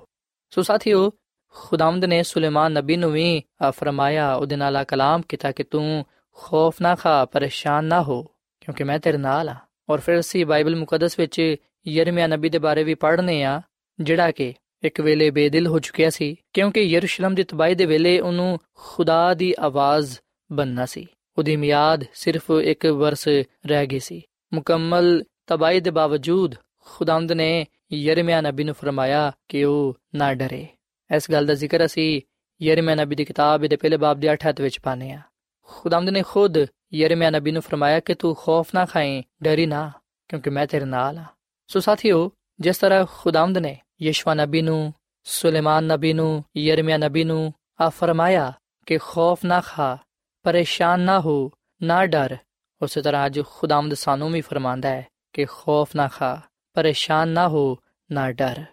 ਸੋ 0.50 0.62
ਸਾਥੀਓ 0.62 1.12
ਖੁਦਾਵੰਦ 1.56 2.06
ਨੇ 2.06 2.22
ਸੁਲੇਮਾਨ 2.24 2.72
ਨਬੀ 2.72 2.98
ਨੂੰ 2.98 3.12
ਵੀ 3.12 3.44
ਫਰਮਾਇਆ, 3.70 4.34
ਉਹਦੇ 4.34 4.56
ਨਾਲ 4.56 4.78
ਆ 4.78 4.84
ਕਲਾਮ 4.84 5.22
ਕੀਤਾ 5.30 5.52
ਕਿ 5.52 5.64
ਤੂੰ 5.64 6.06
ਖੌਫ 6.44 6.82
ਨਾ 6.82 6.96
ਖਾ, 6.96 7.26
ਪਰੇਸ਼ਾਨ 7.26 7.86
ਨਾ 7.86 8.02
ਹੋ, 8.02 8.24
ਕਿਉਂਕਿ 8.62 8.84
ਮੈਂ 8.84 9.00
ਤੇਰੇ 9.00 9.18
ਨਾਲ 9.18 9.50
ਆ। 9.50 9.56
ਔਰ 9.90 10.00
ਫਿਰ 10.00 10.20
ਅਸੀਂ 10.20 10.46
ਬਾਈਬਲ 10.46 10.76
ਮੁਕੱਦਸ 10.76 11.20
ਵਿੱਚ 11.20 11.56
ਯਰਮਿਆ 11.88 12.28
ਨਬੀ 12.28 12.50
ਦੇ 12.50 12.60
ਬਾਰੇ 12.60 12.84
ਵੀ 12.84 12.94
ਪੜ੍ਹਨੇ 12.94 13.44
ਆ, 13.44 13.62
ਜਿਹੜਾ 14.00 14.32
ਕਿ 14.32 14.54
ਇੱਕ 14.84 15.02
ਵੇਲੇ 15.02 15.30
ਬੇਦਿਲ 15.30 15.68
ਹੋ 15.68 15.80
ਚੁੱਕਿਆ 15.80 16.10
ਸੀ, 16.10 16.36
ਕਿਉਂਕਿ 16.54 16.82
ਯਰੂਸ਼ਲਮ 16.82 17.36
ਦੀ 17.36 17.44
ਤਬਾਹੀ 17.44 17.76
ਦੇ 17.76 17.86
ਵੇਲੇ 17.86 18.20
ਉਹਨੂੰ 18.20 18.60
ਖੁਦਾ 18.74 19.34
ਦੀ 19.34 19.54
ਆਵਾਜ਼ 19.60 20.18
ਬੰਨਣਾ 20.52 20.86
ਸੀ। 20.86 21.08
ਉਹਦੀ 21.38 21.56
ਮਿਆਦ 21.56 22.06
ਸਿਰਫ 22.14 22.52
ਇੱਕ 22.64 22.86
ਵਰਸ 22.86 23.28
ਰਹਿ 23.66 23.88
ਗਈ 23.88 24.00
ਸੀ। 24.00 24.22
ਮੁਕੰਮਲ 24.54 25.24
ਤਬਾਹੀ 25.48 25.80
ਦੇ 25.80 25.92
ਬਾਵਜੂਦ 25.92 26.56
ਖੁਦਾਵੰਦ 26.86 27.32
ਨੇ 27.32 27.66
ਯਰਮੀਆ 27.94 28.42
ਨਬੀ 28.42 28.64
ਨੂੰ 28.64 28.76
ਫਰਮਾਇਆ 28.76 29.32
ਕਿ 29.48 29.64
ਉਹ 29.64 29.98
ਨਾ 30.16 30.34
ਡਰੇ। 30.34 30.68
ਇਸ 31.16 31.32
ਗੱਲ 31.32 31.46
ਦਾ 31.46 31.54
ਜ਼ਿਕਰ 31.54 31.86
ਅਸੀਂ 31.86 32.22
ਯਰਮਿਆ 32.62 32.96
ਨਬੀ 32.96 33.16
ਦੀ 33.16 33.26
ਕਿਤਾਬ 33.26 33.66
ਦੇ 33.66 33.76
ਪਹਿਲੇ 33.76 33.98
ਬਾਬ 33.98 34.20
ਦੇ 34.20 34.34
8 34.34 34.38
ਹੱਥ 34.50 34.62
ਵਿੱਚ 34.62 34.80
ਪਾਨੇ 34.80 35.12
ਆ 35.12 35.22
ਖੁਦਾਮਦ 35.70 36.10
ਨੇ 36.10 36.22
ਖੁਦ 36.22 36.58
ਯਰਮਿਆ 36.94 37.30
ਨਬੀ 37.30 37.52
ਨੂੰ 37.52 37.62
ਫਰਮਾਇਆ 37.62 38.00
ਕਿ 38.00 38.14
ਤੂੰ 38.14 38.36
ਖੌਫ 38.36 38.74
ਨਾ 38.76 38.86
ਖਾਏ 38.86 39.24
ਡਰੀ 39.44 39.66
ਨਾ, 39.66 39.92
ਕਿਉਂਕਿ 40.28 40.50
ਮੈਂ 40.50 40.66
ਤੇਰੇ 40.68 40.86
ਨਾਲ 40.86 41.18
ਆ। 41.18 41.26
ਸੋ 41.70 41.80
ਸਾਥੀਓ, 41.80 42.32
ਜਿਸ 42.60 42.78
ਤਰ੍ਹਾਂ 42.78 43.06
ਖੁਦਾਮਦ 43.12 43.58
ਨੇ 43.58 43.78
ਯਸ਼ਵਾ 44.02 44.34
ਨਬੀ 44.34 44.62
ਨੂੰ, 44.62 44.94
ਸੁਲੇਮਾਨ 45.24 45.84
ਨਬੀ 45.84 46.14
ਨੂੰ 46.14 46.44
ਯਰਮਿਆ 46.58 46.98
ਨਬੀ 46.98 47.24
ਨੂੰ 47.24 47.54
ਆ 47.82 47.90
ਫਰਮਾਇਆ 47.90 48.52
ਕਿ 48.86 48.98
ਖੌਫ 48.98 49.46
ਨਾ 49.46 49.60
ਖਾ, 49.62 49.98
ਪਰੇਸ਼ਾਨ 50.46 51.00
ਨਾ 51.00 51.20
ਹੋ, 51.20 51.52
ਨਾ 51.82 52.06
ਡਰ। 52.06 52.38
ਉਸੇ 52.82 53.02
ਤਰ੍ਹਾਂ 53.02 53.26
ਅੱਜ 53.26 53.40
ਖੁਦਾਮਦ 53.48 53.94
ਸਾਨੂੰ 53.94 54.32
ਵੀ 54.32 54.42
ਫਰਮਾਂਦਾ 54.42 54.90
ਹੈ 54.90 55.08
ਕਿ 55.34 55.46
ਖੌਫ 55.46 55.96
ਨਾ 55.96 56.08
ਖਾ, 56.08 56.42
ਪਰੇਸ਼ਾਨ 56.76 57.30
ਨਾ 57.30 57.48
ਹੋ, 57.48 57.78
ਨਾ 58.10 58.32
ਡਰ, 58.32 58.64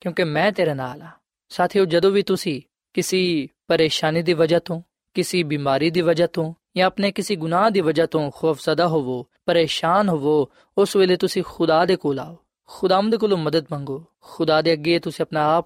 ਕਿਉਂਕਿ 0.00 0.24
ਮੈਂ 0.24 0.50
ਤੇਰੇ 0.52 0.74
ਨਾਲ 0.74 1.02
ਆ। 1.02 1.10
ਸਾਥੀਓ, 1.50 1.84
ਜਦੋਂ 1.84 2.10
ਵੀ 2.10 2.22
ਤੁਸੀਂ 2.22 2.60
ਕਿਸੇ 2.94 3.48
ਪਰੇਸ਼ਾਨੀ 3.66 4.22
ਦੀ 4.22 4.32
ਵਜ੍ਹਾ 4.32 4.58
ਤੋਂ 4.58 4.80
ਕਿਸੇ 5.13 5.43
ਬਿਮਾਰੀ 5.43 5.89
ਦੀ 5.89 6.01
ਵਜ੍ਹਾ 6.01 6.27
ਤੋਂ 6.27 6.53
ਜਾਂ 6.77 6.87
ਆਪਣੇ 6.87 7.11
ਕਿਸੇ 7.11 7.35
ਗੁਨਾਹ 7.35 7.69
ਦੀ 7.69 7.81
ਵਜ੍ਹਾ 7.81 8.05
ਤੋਂ 8.05 8.31
ਖੌਫਜ਼ਦਾ 8.31 8.87
ਹੋਵੋ 8.87 9.27
ਪਰੇਸ਼ਾਨ 9.45 10.09
ਹੋਵੋ 10.09 10.49
ਉਸ 10.77 10.95
ਵੇਲੇ 10.95 11.15
ਤੁਸੀਂ 11.15 11.43
ਖੁਦਾ 11.47 11.85
ਦੇ 11.85 11.95
ਕੋਲ 11.95 12.19
ਆਓ 12.19 12.37
ਖੁਦਾਵੰਦ 12.67 13.15
ਕੋਲੋਂ 13.15 13.37
ਮਦਦ 13.37 13.65
ਮੰਗੋ 13.71 14.03
ਖੁਦਾ 14.21 14.61
ਦੇ 14.61 14.73
ਅੱਗੇ 14.73 14.99
ਤੁਸੀਂ 14.99 15.23
ਆਪਣਾ 15.23 15.57
ਆਪ 15.57 15.65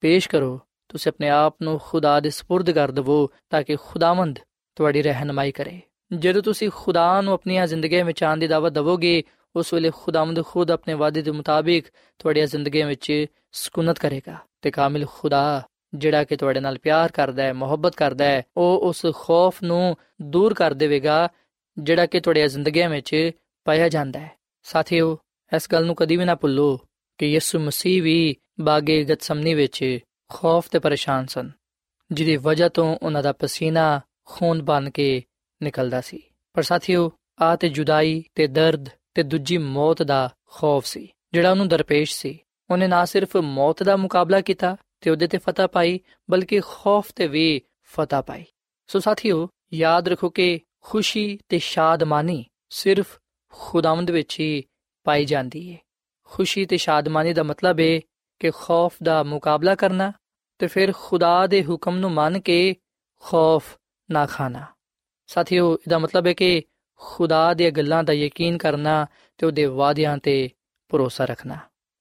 ਪੇਸ਼ 0.00 0.28
ਕਰੋ 0.28 0.60
ਤੁਸੀਂ 0.88 1.12
ਆਪਣੇ 1.12 1.28
ਆਪ 1.28 1.56
ਨੂੰ 1.62 1.80
ਖੁਦਾ 1.84 2.20
ਦੇ 2.20 2.28
سپرد 2.28 2.72
ਕਰ 2.72 2.90
ਦਿਵੋ 2.90 3.30
ਤਾਂ 3.50 3.62
ਕਿ 3.62 3.76
ਖੁਦਾਵੰਦ 3.76 4.38
ਤੁਹਾਡੀ 4.76 5.02
ਰਹਿਨਮਾਈ 5.02 5.52
ਕਰੇ 5.52 5.80
ਜਦੋਂ 6.18 6.42
ਤੁਸੀਂ 6.42 6.70
ਖੁਦਾ 6.74 7.20
ਨੂੰ 7.20 7.34
ਆਪਣੀਆਂ 7.34 7.66
ਜ਼ਿੰਦਗੀਆਂ 7.66 8.04
ਵਿੱਚ 8.04 8.24
ਆਉਣ 8.24 8.38
ਦੀ 8.38 8.46
ਦਾਵਤ 8.46 8.72
ਦਵੋਗੇ 8.72 9.22
ਉਸ 9.56 9.74
ਵੇਲੇ 9.74 9.90
ਖੁਦਾਵੰਦ 9.94 10.44
ਖੁਦ 10.44 10.70
ਆਪਣੇ 10.70 10.94
ਵਾਅਦੇ 10.94 11.22
ਦੇ 11.22 11.30
ਮੁਤਾਬਿਕ 11.30 11.86
ਤੁਹਾਡੀਆਂ 12.18 12.46
ਜ਼ਿੰਦਗੀਆਂ 12.46 12.86
ਵਿੱਚ 12.86 13.26
ਸਕੂਨਤ 13.52 13.98
ਕਰੇਗਾ 13.98 14.36
ਤੇ 14.62 14.70
ਕਾਮਿਲ 14.70 15.06
ਖੁਦਾ 15.06 15.62
ਜਿਹੜਾ 15.93 16.23
ਕਿ 16.23 16.35
ਤੁਹਾਡੇ 16.35 16.59
ਨਾਲ 16.59 16.77
ਪਿਆਰ 16.77 17.11
ਕਰਦਾ 17.11 17.43
ਹੈ, 17.43 17.53
ਮੁਹੱਬਤ 17.53 17.95
ਕਰਦਾ 17.95 18.25
ਹੈ, 18.25 18.43
ਉਹ 18.57 18.79
ਉਸ 18.79 19.05
ਖੌਫ 19.15 19.63
ਨੂੰ 19.63 19.95
ਦੂਰ 20.21 20.53
ਕਰ 20.53 20.73
ਦੇਵੇਗਾ, 20.73 21.29
ਜਿਹੜਾ 21.77 22.05
ਕਿ 22.05 22.19
ਤੁਹਾਡੀਆਂ 22.19 22.47
ਜ਼ਿੰਦਗੀਆਂ 22.47 22.89
ਵਿੱਚ 22.89 23.31
ਪਾਇਆ 23.65 23.89
ਜਾਂਦਾ 23.89 24.19
ਹੈ। 24.19 24.31
ਸਾਥੀਓ, 24.63 25.17
ਇਸ 25.55 25.67
ਗੱਲ 25.71 25.85
ਨੂੰ 25.85 25.95
ਕਦੀ 25.95 26.17
ਵੀ 26.17 26.25
ਨਾ 26.25 26.35
ਭੁੱਲੋ 26.35 26.79
ਕਿ 27.17 27.25
ਯਿਸੂ 27.25 27.59
ਮਸੀਹ 27.59 28.03
ਵੀ 28.03 28.35
ਬਾਗੇ 28.59 29.03
ਗਤਸਮਨੀ 29.03 29.53
ਵਿੱਚ 29.53 29.99
ਖੌਫ 30.29 30.69
ਤੇ 30.69 30.79
ਪਰੇਸ਼ਾਨ 30.79 31.25
ਸਨ, 31.25 31.51
ਜਿਹਦੀ 32.11 32.35
ਵਜ੍ਹਾ 32.37 32.69
ਤੋਂ 32.69 32.97
ਉਹਨਾਂ 33.03 33.23
ਦਾ 33.23 33.31
ਪਸੀਨਾ 33.31 34.01
ਖੂਨ 34.25 34.61
ਬਣ 34.61 34.89
ਕੇ 34.89 35.23
ਨਿਕਲਦਾ 35.63 36.01
ਸੀ। 36.01 36.21
ਪਰ 36.53 36.63
ਸਾਥੀਓ, 36.63 37.11
ਆ 37.41 37.55
ਤੇ 37.55 37.69
ਜੁਦਾਈ 37.69 38.23
ਤੇ 38.35 38.47
ਦਰਦ 38.47 38.89
ਤੇ 39.13 39.23
ਦੂਜੀ 39.23 39.57
ਮੌਤ 39.57 40.03
ਦਾ 40.03 40.29
ਖੌਫ 40.51 40.85
ਸੀ, 40.85 41.07
ਜਿਹੜਾ 41.33 41.51
ਉਹਨੂੰ 41.51 41.67
ਦਰਪੇਸ਼ 41.67 42.15
ਸੀ। 42.15 42.39
ਉਹਨੇ 42.69 42.87
ਨਾ 42.87 43.05
ਸਿਰਫ 43.05 43.37
ਮੌਤ 43.37 43.83
ਦਾ 43.83 43.95
ਮੁਕਾਬਲਾ 43.95 44.41
ਕੀਤਾ 44.41 44.75
ਤੇ 45.03 45.09
ਉਹਦੇ 45.09 45.27
ਤੇ 45.27 45.37
ਫਤਹ 45.37 45.67
ਪਾਈ, 45.67 45.99
ਬਲਕਿ 46.29 46.59
ਖੌਫ 46.59 47.11
ਤੇ 47.15 47.27
ਵੀ 47.27 47.61
ਫਤਹ 47.83 48.21
ਪਾਈ। 48.21 48.45
ਸੋ 48.87 48.99
ਸਾਥੀਓ, 48.99 49.49
ਯਾਦ 49.73 50.07
ਰੱਖੋ 50.07 50.29
ਕਿ 50.29 50.59
ਖੁਸ਼ੀ 50.81 51.39
ਤੇ 51.49 51.59
ਸ਼ਾਦਮਾਨੀ 51.59 52.45
ਸਿਰਫ 52.69 53.19
ਖੁਦਾਵੰਦ 53.51 54.11
ਵਿੱਚ 54.11 54.39
ਹੀ 54.39 54.63
ਪਾਈ 55.03 55.25
ਜਾਂਦੀ 55.25 55.73
ਹੈ 55.73 55.77
ਖੁਸ਼ੀ 56.23 56.65
ਤੇ 56.65 56.77
ਸ਼ਾਦਮਾਨੀ 56.77 57.33
ਦਾ 57.33 57.43
ਮਤਲਬ 57.43 57.79
ਹੈ 57.79 57.99
ਕਿ 58.39 58.51
ਖੌਫ 58.51 58.95
ਦਾ 59.03 59.23
ਮੁਕਾਬਲਾ 59.23 59.75
ਕਰਨਾ 59.75 60.13
ਤੇ 60.59 60.67
ਫਿਰ 60.67 60.93
ਖੁਦਾ 60.93 61.47
ਦੇ 61.47 61.63
ਹੁਕਮ 61.63 61.97
ਨੂੰ 61.97 62.11
ਮੰਨ 62.11 62.39
ਕੇ 62.39 62.75
ਖੌਫ 63.21 63.77
ਨਾ 64.11 64.25
ਖਾਣਾ। 64.25 64.65
ਸਾਥੀਓ, 65.27 65.75
ਇਹਦਾ 65.75 65.99
ਮਤਲਬ 65.99 66.27
ਹੈ 66.27 66.33
ਕਿ 66.33 66.63
ਖੁਦਾ 66.95 67.53
ਦੀਆਂ 67.53 67.71
ਗੱਲਾਂ 67.71 68.03
ਦਾ 68.03 68.13
ਯਕੀਨ 68.13 68.57
ਕਰਨਾ 68.57 69.05
ਤੇ 69.37 69.45
ਉਹਦੇ 69.45 69.65
ਵਾਅਦਿਆਂ 69.65 70.17
ਤੇ 70.17 70.49
ਭਰੋਸਾ 70.89 71.25
ਰੱਖਣਾ। 71.25 71.57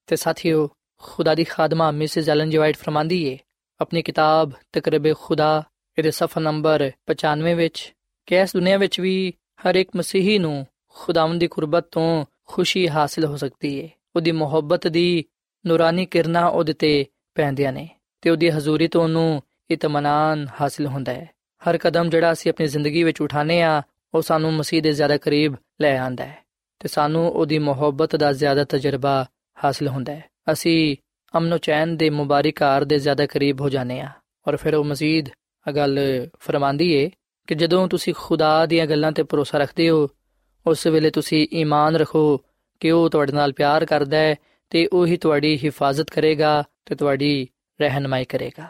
ਤੇ 0.07 0.17
ਸਾਥੀਓ 0.17 0.71
ਖੁਦਾ 1.03 1.35
ਦੀ 1.35 1.45
ਖਾਦਮਾ 1.45 1.91
ਮਿਸਿਸ 1.91 2.29
ਐਲਨ 2.29 2.51
ਜੀ 2.51 2.57
ਵਾਈਟ 2.57 2.77
ਫਰਮਾਂਦੀ 2.77 3.25
ਏ। 3.25 3.39
ਆਪਣੀ 3.81 4.03
ਕਿਤਾਬ 4.03 4.51
ਤਕਰਬ 4.73 5.13
ਖੁਦਾ, 5.13 5.63
ਇਹਦੇ 5.99 6.11
ਸਫਾ 6.11 6.41
ਨੰਬਰ 6.41 6.91
95 7.07 7.55
ਵਿੱਚ 7.55 7.95
ਕਿ 8.27 8.37
ਇਸ 8.37 8.53
ਦੁਨੀਆ 8.53 8.79
ਵਿੱਚ 8.79 9.01
ਵੀ 9.01 9.35
ਹਰ 9.61 9.75
ਇੱਕ 9.75 9.91
ਮਸੀਹੀ 9.97 10.39
ਨੂੰ 10.39 10.67
ਖੁਦਾਵੰਦ 10.89 11.41
ਦੀ 11.41 11.47
ਕੁਰਬਤ 11.47 11.87
ਤੋਂ 11.91 12.25
ਖੁਸ਼ੀ 12.47 12.89
ਹਾਸਲ 12.89 13.25
ਹੋ 13.25 13.37
ਸਕਦੀ 13.37 13.79
ਏ। 13.79 13.91
ਉਹਦੀ 14.17 14.33
ਮੁਹੱਬਤ 14.33 14.87
ਦੀ 14.87 15.25
ਨੂਰਾਨੀ 15.67 16.07
ਕਿਰਨਾਂ 16.07 16.49
ਉਹਦੇ 16.49 16.73
ਤੇ 16.73 17.07
ਪੈਂਦੀਆਂ 17.35 17.73
ਨੇ 17.73 17.89
ਤੇ 18.21 18.31
ਉਹਦੀ 18.31 18.49
ਹਜ਼ੂਰੀ 18.49 18.89
ਤੋਂ 18.89 19.03
ਉਹਨੂੰ 19.03 19.43
ਇਤਮਾਨਾਨ 19.71 20.49
ਹਾਸਲ 20.61 20.87
ਹੁੰਦਾ 20.87 21.13
ਹੈ 21.13 21.31
ਹਰ 21.69 21.79
ਕਦਮ 21.79 22.11
ਜਿਹੜਾ 22.11 22.33
ਅਸੀਂ 22.33 22.51
ਆਪਣੀ 22.51 22.67
ਜ਼ਿੰਦਗੀ 22.67 23.03
ਵਿੱਚ 23.03 23.21
ਉਠਾਨੇ 23.21 23.63
ਆ 23.63 23.83
ਉਹ 24.15 24.23
ਸਾਨੂੰ 24.23 24.53
ਮਸੀਹ 24.53 24.83
ਦੇ 24.83 24.93
ਜ਼ਿਆਦਾ 24.93 25.17
ਕਰੀਬ 25.17 25.55
ਲੈ 25.81 25.99
ਆਂਦਾ 25.99 26.25
ਹੈ 26.25 26.39
ਤੇ 26.79 26.89
ਸਾਨੂੰ 26.89 27.31
ਉਹਦੀ 27.31 27.59
ਮੁਹੱਬਤ 27.59 28.17
ਦਾ 28.17 28.33
ਜ਼ਿਆਦਾ 28.33 28.65
ਤਜਰਬਾ 28.65 29.27
ਹਾਸਲ 29.65 29.89
ਹੁੰਦਾ 29.89 30.15
ਹੈ 30.15 30.32
ਅਸੀਂ 30.52 30.96
ਅਮਨੋ 31.38 31.58
ਚੈਨ 31.58 31.98
ਦੇ 31.98 32.10
ਮੁਬਾਰਕਾਰ 32.10 32.84
ਦੇ 32.86 33.00
ਜ਼ਿਆਦਾ 33.00 33.26
ਕਰੀਬ 33.26 33.62
ਹੋ 33.62 33.70
ਜਾਂਦੇ 33.70 34.00
ਆ 34.02 34.10
ਔਰ 34.48 34.56
ਫਿਰ 34.56 34.76
ਉਹ 34.76 34.84
ਮਜ਼ੀਦ 34.84 35.30
ਇਹ 35.66 35.74
ਗੱਲ 35.74 36.00
ਫਰਮਾਂਦੀ 36.40 36.92
ਏ 36.94 37.10
ਕਿ 37.48 37.56
ਜਦੋਂ 37.56 37.88
ਤੁਸੀਂ 37.88 38.14
ਖੁਦਾ 38.14 38.66
ਦੀਆਂ 38.66 38.86
ਗੱਲਾਂ 38.88 39.12
ਤੇ 39.12 39.24
ਭਰੋਸਾ 39.24 39.58
ਰੱਖਦੇ 39.58 39.90
ਹੋ 39.90 40.08
ਉਸ 40.66 40.88
ਵੇਲੇ 40.88 41.10
ਤੁਸੀਂ 41.10 41.48
ਈਮਾਨ 41.54 41.96
ਰੱਖੋ 41.96 42.42
ਕਿ 42.80 42.92
ਉਹ 42.92 43.10
ਤੁਹਾਡੇ 43.10 43.32
ਨਾਲ 43.32 43.54
ਪਿਆਰ 43.54 43.86
ਕਰਦਾ 43.86 44.18
ਹੈ 44.18 44.36
ਤੇ 44.70 44.88
ਉਹ 44.94 45.06
ਹੀ 45.06 45.18
ਤੁਹਾਡੀ 45.18 45.58
ਹਿਫਾਜ਼ਤ 45.64 46.10
ਕਰੇਗਾ 46.10 46.64
ਤੇ 46.86 46.96
ਤੁਹਾਡੀ 46.96 47.48
ਰਹਿਨਮਾਈ 47.80 48.26
ਕਰੇਗਾ 48.26 48.68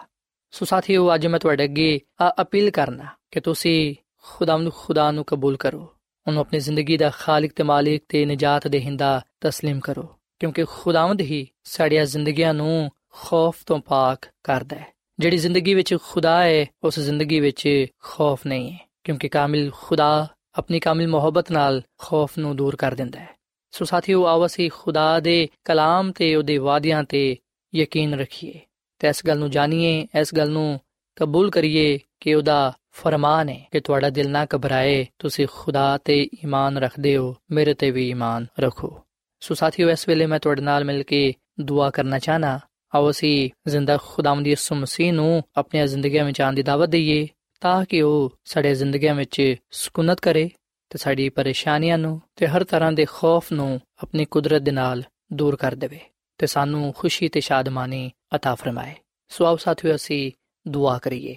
ਸੋ 0.52 0.66
ਸਾਥੀਓ 0.66 1.14
ਅੱਜ 1.16 1.28
ਮੈਂ 1.28 1.40
ਤੁਹਾਡੇ 1.40 1.64
ਅੱਗੇ 1.64 2.00
ਆ 2.22 2.32
ਅਪੀਲ 2.42 2.70
ਕਰਨਾ 2.72 3.06
ਕਿ 3.32 3.40
ਤੁਸੀਂ 3.40 3.96
ਖੁਦਾਵੰਦ 4.22 4.72
ਖੁਦਾ 4.74 5.12
ਨੂੰ 5.12 5.26
ਕਬੂਲ 5.26 5.58
ਕਰੋ 5.58 5.88
ਉਹਨੂੰ 6.28 6.42
ਆਪਣੀ 6.42 6.60
ਜ਼ਿੰਦਗੀ 6.60 6.98
ਦਾ 6.98 7.10
ਖਾਲਕ 7.10 7.52
ਤੇ 7.56 7.64
ਮਾਲਿਕ 7.64 8.04
ਤੇ 8.10 8.26
ਨਜਾਤ 8.26 8.68
ਦੇਹਿੰਦਾ 8.68 9.22
تسلیم 9.48 9.80
ਕਰੋ 9.84 10.08
ਕਿਉਂਕਿ 10.43 10.65
ਖੁਦਾਵੰਦ 10.65 11.21
ਹੀ 11.21 11.49
ਸਾਡੀਆਂ 11.65 12.07
ਜ਼ਿੰਦਗੀਆਂ 12.07 12.55
ਨੂੰ 12.55 12.91
ਖੌਫ 13.13 13.57
ਤੋਂ 13.67 13.79
ਪਾਕ 13.79 14.29
ਕਰਦਾ 14.45 14.77
ਹੈ। 14.77 14.87
ਜਿਹੜੀ 15.19 15.37
ਜ਼ਿੰਦਗੀ 15.37 15.75
ਵਿੱਚ 15.75 15.97
ਖੁਦਾ 16.03 16.43
ਹੈ, 16.43 16.67
ਉਸ 16.83 17.01
ਜ਼ਿੰਦਗੀ 17.01 17.41
ਵਿੱਚ 17.41 17.87
ਖੌਫ 18.03 18.47
ਨਹੀਂ 18.47 18.73
ਹੈ, 18.73 18.89
ਕਿਉਂਕਿ 19.05 19.29
ਕਾਮਿਲ 19.29 19.71
ਖੁਦਾ 19.81 20.29
ਆਪਣੀ 20.55 20.81
ਕਾਮਿਲ 20.81 21.09
ਮੁਹੱਬਤ 21.09 21.53
ਨਾਲ 21.53 21.83
ਖੌਫ 21.99 22.39
ਨੂੰ 22.39 22.57
ਦੂਰ 22.57 22.77
ਕਰ 22.77 22.95
ਦਿੰਦਾ 22.95 23.21
ਹੈ। 23.21 23.29
ਸੋ 23.71 23.85
ਸਾਥੀਓ, 23.85 24.25
ਆਓ 24.25 24.47
ਅਸੀਂ 24.47 24.71
ਖੁਦਾ 24.75 25.21
ਦੇ 25.21 25.49
ਕਲਾਮ 25.65 26.13
ਤੇ 26.13 26.35
ਉਹਦੇ 26.35 26.59
ਵਾਅਦਿਆਂ 26.59 27.05
ਤੇ 27.05 27.37
ਯਕੀਨ 27.75 28.15
ਰੱਖੀਏ 28.15 28.61
ਤੇ 28.99 29.09
ਇਸ 29.09 29.27
ਗੱਲ 29.27 29.39
ਨੂੰ 29.39 29.51
ਜਾਣੀਏ, 29.51 30.09
ਇਸ 30.21 30.35
ਗੱਲ 30.35 30.51
ਨੂੰ 30.51 30.81
ਕਬੂਲ 31.17 31.51
ਕਰੀਏ 31.51 31.99
ਕਿ 32.21 32.35
ਉਹਦਾ 32.35 32.73
ਫਰਮਾਨ 32.91 33.49
ਹੈ 33.49 33.69
ਕਿ 33.71 33.81
ਤੁਹਾਡਾ 33.81 34.11
ਦਿਲ 34.11 34.31
ਨਾ 34.31 34.47
ਘਬਰਾਏ, 34.57 35.07
ਤੁਸੀਂ 35.19 35.47
ਖੁਦਾ 35.53 35.99
ਤੇ 36.05 36.23
ਈਮਾਨ 36.23 36.79
ਰੱਖਦੇ 36.79 37.17
ਹੋ, 37.17 37.37
ਮੇਰੇ 37.51 37.75
ਤੇ 37.75 37.91
ਵੀ 37.91 38.11
ਈਮਾਨ 38.11 38.47
ਰੱਖੋ। 38.61 39.01
ਸੋ 39.42 39.54
ਸਾਥੀਓ 39.54 39.90
ਇਸ 39.90 40.08
ਵੇਲੇ 40.10 40.26
ਮੈਂ 40.26 40.40
ਤੁਹਾਡੇ 40.40 40.62
ਨਾਲ 40.62 40.84
ਮਿਲ 40.84 41.04
ਕੇ 41.04 41.34
ਦੁਆ 41.60 41.90
ਕਰਨਾ 41.90 42.20
ਚਾਹਨਾ 42.20 42.60
ਆਓ 42.96 43.10
ਅਸੀਂ 43.10 43.50
ਜ਼ਿੰਦਾ 43.70 43.98
ਖੁਦਾਵੰਦ 43.98 44.48
ਯਿਸੂ 44.48 44.76
ਮਸੀਹ 44.76 45.14
ਨੂੰ 45.14 45.44
ਆਪਣੀਆਂ 45.58 45.88
ਜ਼ਿੰਦਗੀਆਂ 45.88 46.26
ਵਿੱਚ 46.26 46.42
ਆਉਣ 46.42 46.54
ਦੀ 46.54 46.64
ਦਾਵਤ 46.64 46.90
ਦਈਏ 46.90 47.28
ਤਾਂ 47.62 47.86
ਕਿ 47.86 48.02
ਉਹ 48.02 48.38
ਸਾਡੇ 48.46 48.76
ਜ਼ਿੰਦਗੀਆਂ 48.76 49.16
ਵਿੱਚ 49.16 49.56
ਸਕੂਨਤ 49.72 50.20
ਕਰੇ 50.20 50.50
ਤੇ 50.90 50.98
ਸਾਡੀ 50.98 51.30
ਪਰੇਸ਼ਾਨੀਆਂ 51.30 51.98
ਨੂੰ 51.98 52.22
ਤੇ 52.36 52.48
ਹਰ 52.48 52.64
ਤਰ੍ਹਾਂ 52.64 52.92
ਦੇ 52.92 53.06
ਖੌਫ 53.06 53.52
ਨੂੰ 53.52 53.80
ਆਪਣੀ 54.04 54.26
ਕੁਦਰਤ 54.26 54.62
ਦੇ 54.62 54.72
ਨਾਲ 54.72 55.04
ਦੂਰ 55.34 55.56
ਕਰ 55.56 55.76
ਦੇਵੇ 55.76 56.00
ਤੇ 56.38 56.48
ਸਾਨੂੰ 56.48 56.94
ਖੁਸ਼ੀ 56.94 57.28
ਤੇ 57.28 57.40
ਸ਼ਾਦਮਾਨੀ 57.40 58.12
عطا 58.36 58.56
ਫਰਮਾਏ 58.56 58.96
ਸੋ 59.30 59.46
ਆਓ 59.46 59.56
ਸਾਥੀਓ 59.56 59.96
ਅਸੀਂ 59.96 60.32
ਦੁਆ 60.68 60.98
ਕਰੀਏ 60.98 61.36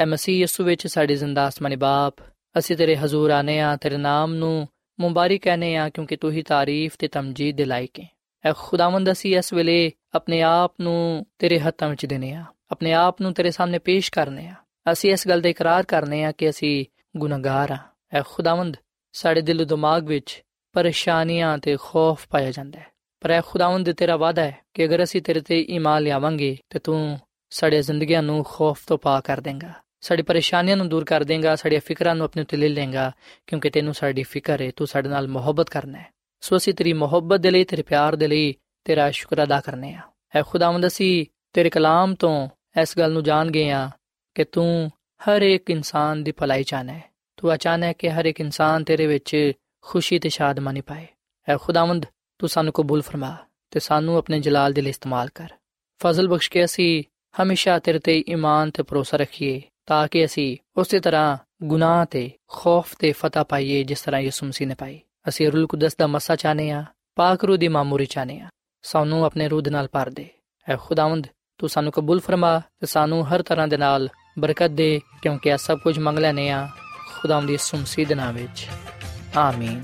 ਐ 0.00 0.04
ਮਸੀਹ 0.04 0.38
ਯਿਸੂ 0.38 0.64
ਵਿੱਚ 0.64 0.86
ਸਾਡੇ 0.86 1.16
ਜ਼ਿੰਦਾ 1.16 1.48
ਅਸਮਾਨੀ 1.48 1.76
ਬਾਪ 1.76 2.14
ਅਸੀਂ 2.58 2.76
ਤੇਰੇ 2.76 2.96
ਹਜ਼ੂਰ 2.96 3.30
ਆਨੇ 3.30 3.60
ਆ 3.60 3.76
ਤੇਰੇ 3.76 3.96
ਨਾਮ 3.96 4.34
ਨੂੰ 4.34 4.68
ਮੁਬਾਰਕ 4.99 5.41
ਕਹਨੇ 5.41 5.75
ਆ 5.75 5.89
ਕਿਉਂਕਿ 5.89 6.15
ਤੂੰ 6.15 6.31
ਹੀ 6.31 6.41
ਤਾਰੀਫ 6.41 6.95
ਤੇ 6.99 7.07
ਤਮਜੀਦ 7.07 7.57
ਦੇ 7.57 7.65
ਲਾਇਕ 7.65 7.99
ਹੈ 7.99 8.09
ਐ 8.45 8.53
ਖੁਦਾਵੰਦ 8.57 9.11
ਅਸੀਂ 9.11 9.37
ਇਸ 9.37 9.53
ਵੇਲੇ 9.53 9.91
ਆਪਣੇ 10.13 10.41
ਆਪ 10.41 10.73
ਨੂੰ 10.81 11.25
ਤੇਰੇ 11.39 11.59
ਹੱਥਾਂ 11.59 11.89
ਵਿੱਚ 11.89 12.05
ਦੇਨੇ 12.05 12.33
ਆ। 12.33 12.45
ਆਪਣੇ 12.71 12.93
ਆਪ 12.93 13.21
ਨੂੰ 13.21 13.33
ਤੇਰੇ 13.33 13.51
ਸਾਹਮਣੇ 13.51 13.79
ਪੇਸ਼ 13.79 14.11
ਕਰਨੇ 14.11 14.47
ਆ। 14.47 14.53
ਅਸੀਂ 14.91 15.11
ਇਸ 15.11 15.27
ਗੱਲ 15.27 15.41
ਦਾ 15.41 15.49
ਇਕਰਾਰ 15.49 15.83
ਕਰਨੇ 15.83 16.23
ਆ 16.23 16.31
ਕਿ 16.31 16.49
ਅਸੀਂ 16.49 16.85
ਗੁਨਾਹਗਾਰ 17.17 17.71
ਆ। 17.71 17.77
ਐ 18.13 18.21
ਖੁਦਾਵੰਦ 18.27 18.77
ਸਾਡੇ 19.13 19.41
ਦਿਲ 19.41 19.65
ਦਿਮਾਗ 19.65 20.07
ਵਿੱਚ 20.07 20.43
ਪਰੇਸ਼ਾਨੀਆਂ 20.73 21.57
ਤੇ 21.57 21.77
ਖੌਫ 21.81 22.27
ਪਾਇਆ 22.29 22.51
ਜਾਂਦਾ 22.51 22.79
ਹੈ 22.79 22.85
ਪਰ 23.19 23.31
ਐ 23.31 23.41
ਖੁਦਾਵੰਦ 23.41 23.91
ਤੇਰਾ 23.91 24.15
ਵਾਦਾ 24.15 24.43
ਹੈ 24.43 24.57
ਕਿ 24.73 24.85
ਅਗਰ 24.85 25.03
ਅਸੀਂ 25.03 25.21
ਤੇਰੇ 25.21 25.39
ਤੇ 25.39 25.61
ਈਮਾਨ 25.61 26.03
ਲਿਆਵਾਂਗੇ 26.03 26.57
ਤੇ 26.69 26.79
ਤੂੰ 26.79 27.19
ਸਾਡੇ 27.49 27.81
ਜ਼ਿੰਦਗੀਆਂ 27.81 28.23
ਨੂੰ 28.23 28.43
ਖੌਫ 28.43 28.79
ਤੋਂ 28.87 28.97
ਪਾ 28.97 29.21
ਕਰ 29.21 29.39
ਦੇਂਗਾ। 29.39 29.73
ਸਾਡੀ 30.05 30.21
ਪਰੇਸ਼ਾਨੀਆਂ 30.21 30.77
ਨੂੰ 30.77 30.89
ਦੂਰ 30.89 31.03
ਕਰ 31.03 31.23
ਦੇਂਗਾ, 31.23 31.55
ਸਾਡੀਆਂ 31.55 31.81
ਫਿਕਰਾਂ 31.85 32.15
ਨੂੰ 32.15 32.25
ਆਪਣੇ 32.25 32.41
ਉੱਤੇ 32.41 32.57
ਲੈ 32.57 32.69
ਲੇਂਗਾ 32.69 33.11
ਕਿਉਂਕਿ 33.47 33.69
ਤੈਨੂੰ 33.69 33.93
ਸਾਡੀ 33.93 34.23
ਫਿਕਰ 34.23 34.61
ਹੈ 34.61 34.71
ਤੂੰ 34.75 34.87
ਸਾਡੇ 34.87 35.09
ਨਾਲ 35.09 35.27
ਮੁਹੱਬਤ 35.27 35.69
ਕਰਨਾ 35.69 35.99
ਹੈ। 35.99 36.13
ਸੋ 36.41 36.57
ਅਸੀਂ 36.57 36.73
ਤੇਰੀ 36.73 36.93
ਮੁਹੱਬਤ 36.93 37.39
ਦੇ 37.39 37.51
ਲਈ, 37.51 37.63
ਤੇਰੇ 37.63 37.81
ਪਿਆਰ 37.81 38.15
ਦੇ 38.15 38.27
ਲਈ, 38.27 38.55
ਤੇਰਾ 38.83 39.11
ਸ਼ੁਕਰ 39.11 39.43
ਅਦਾ 39.43 39.59
ਕਰਨੇ 39.59 39.93
ਆ। 39.93 39.99
ਐ 40.35 40.41
ਖੁਦਾਵੰਦ, 40.47 40.87
ਅਸੀਂ 40.87 41.25
ਤੇਰੇ 41.53 41.69
ਕਲਾਮ 41.69 42.15
ਤੋਂ 42.15 42.49
ਇਸ 42.81 42.97
ਗੱਲ 42.97 43.11
ਨੂੰ 43.11 43.23
ਜਾਣ 43.23 43.51
ਗਏ 43.51 43.69
ਆ 43.69 43.89
ਕਿ 44.35 44.43
ਤੂੰ 44.43 44.91
ਹਰ 45.23 45.41
ਇੱਕ 45.41 45.69
ਇਨਸਾਨ 45.69 46.23
ਦੀ 46.23 46.31
ਭਲਾਈ 46.31 46.63
ਚਾਹਨਾ 46.63 46.93
ਹੈ। 46.93 47.03
ਤੂੰ 47.37 47.53
ਅਚਾਨਕ 47.53 47.83
ਹੈ 47.83 47.93
ਕਿ 47.93 48.11
ਹਰ 48.11 48.25
ਇੱਕ 48.25 48.39
ਇਨਸਾਨ 48.39 48.83
ਤੇਰੇ 48.83 49.07
ਵਿੱਚ 49.07 49.51
ਖੁਸ਼ੀ 49.81 50.19
ਤੇ 50.19 50.29
ਸ਼ਾਦਮਾਨੀ 50.29 50.81
ਪਾਏ। 50.81 51.07
ਐ 51.49 51.57
ਖੁਦਾਵੰਦ, 51.57 52.05
ਤੂੰ 52.39 52.49
ਸਾਨੂੰ 52.49 52.73
ਕਬੂਲ 52.73 53.01
ਫਰਮਾ 53.01 53.37
ਤੇ 53.71 53.79
ਸਾਨੂੰ 53.79 54.17
ਆਪਣੇ 54.17 54.39
ਜਲਾਲ 54.39 54.73
ਦੇ 54.73 54.81
ਲਈ 54.81 54.89
ਇਸਤੇਮਾਲ 54.89 55.29
ਕਰ। 55.35 55.49
ਫਜ਼ਲ 56.03 56.27
ਬਖਸ਼ 56.27 56.51
ਕੇ 56.51 56.65
ਅਸੀਂ 56.65 57.03
ਹਮੇਸ਼ਾ 57.43 57.79
ਤੇਰੇ 57.79 57.99
ਤੇ 57.99 58.23
ਈਮਾਨ 58.29 58.71
ਤੇ 58.71 58.83
ਭਰੋਸਾ 58.83 59.17
ਰੱਖੀਏ। 59.17 59.61
ਤਾਂ 59.85 60.07
ਕਿ 60.07 60.25
ਅਸੀਂ 60.25 60.57
ਉਸੇ 60.77 60.99
ਤਰ੍ਹਾਂ 60.99 61.37
ਗੁਨਾਹ 61.63 62.05
ਤੇ 62.05 62.31
ਖੌਫ 62.47 62.95
ਤੇ 62.99 63.11
ਫਤਹ 63.11 63.39
ਪਾਈਏ 63.49 63.83
ਜਿਸ 63.83 64.01
ਤਰ੍ਹਾਂ 64.01 64.21
ਯਿਸੂ 64.21 64.45
ਮਸੀਹ 64.45 64.67
ਨੇ 64.67 64.75
ਪਾਈ। 64.75 64.99
ਅਸੀਂ 65.27 65.51
ਰੂਲ 65.51 65.67
ਕੁਦਸ 65.67 65.95
ਦਾ 65.95 66.07
ਮਸਾ 66.07 66.35
ਚਾਹਨੇ 66.35 66.71
ਆ 66.71 66.85
ਪਾਕ 67.15 67.43
ਰੂਹ 67.43 67.57
ਦੀ 67.57 67.67
ਮਾਮੂਰੀ 67.67 68.05
ਚਾਹਨੇ 68.05 68.39
ਆ 68.39 68.47
ਸਾਨੂੰ 68.81 69.25
ਆਪਣੇ 69.25 69.47
ਰੂਹ 69.47 69.61
ਦੇ 69.61 69.71
ਨਾਲ 69.71 69.87
ਭਰ 69.91 70.09
ਦੇ। 70.09 70.29
ਐ 70.69 70.75
ਖੁਦਾਵੰਦ, 70.75 71.27
ਤੂੰ 71.57 71.69
ਸਾਨੂੰ 71.69 71.91
ਕਬੂਲ 71.91 72.19
ਫਰਮਾ 72.19 72.59
ਤੇ 72.59 72.87
ਸਾਨੂੰ 72.87 73.27
ਹਰ 73.27 73.41
ਤਰ੍ਹਾਂ 73.41 73.67
ਦੇ 73.67 73.77
ਨਾਲ 73.77 74.09
ਬਰਕਤ 74.39 74.67
ਦੇ, 74.67 75.01
ਕਿਉਂਕਿ 75.21 75.49
ਇਹ 75.49 75.57
ਸਭ 75.57 75.79
ਕੁਝ 75.79 75.99
ਮੰਗ 75.99 76.19
ਲੈਨੇ 76.19 76.49
ਆ 76.49 76.67
ਖੁਦਾਵੰਦ 77.21 77.49
ਯਿਸੂ 77.49 77.77
ਮਸੀਹ 77.77 78.07
ਦੇ 78.07 78.15
ਨਾਮ 78.15 78.35
ਵਿੱਚ। 78.35 78.67
ਆਮੀਨ। 79.37 79.83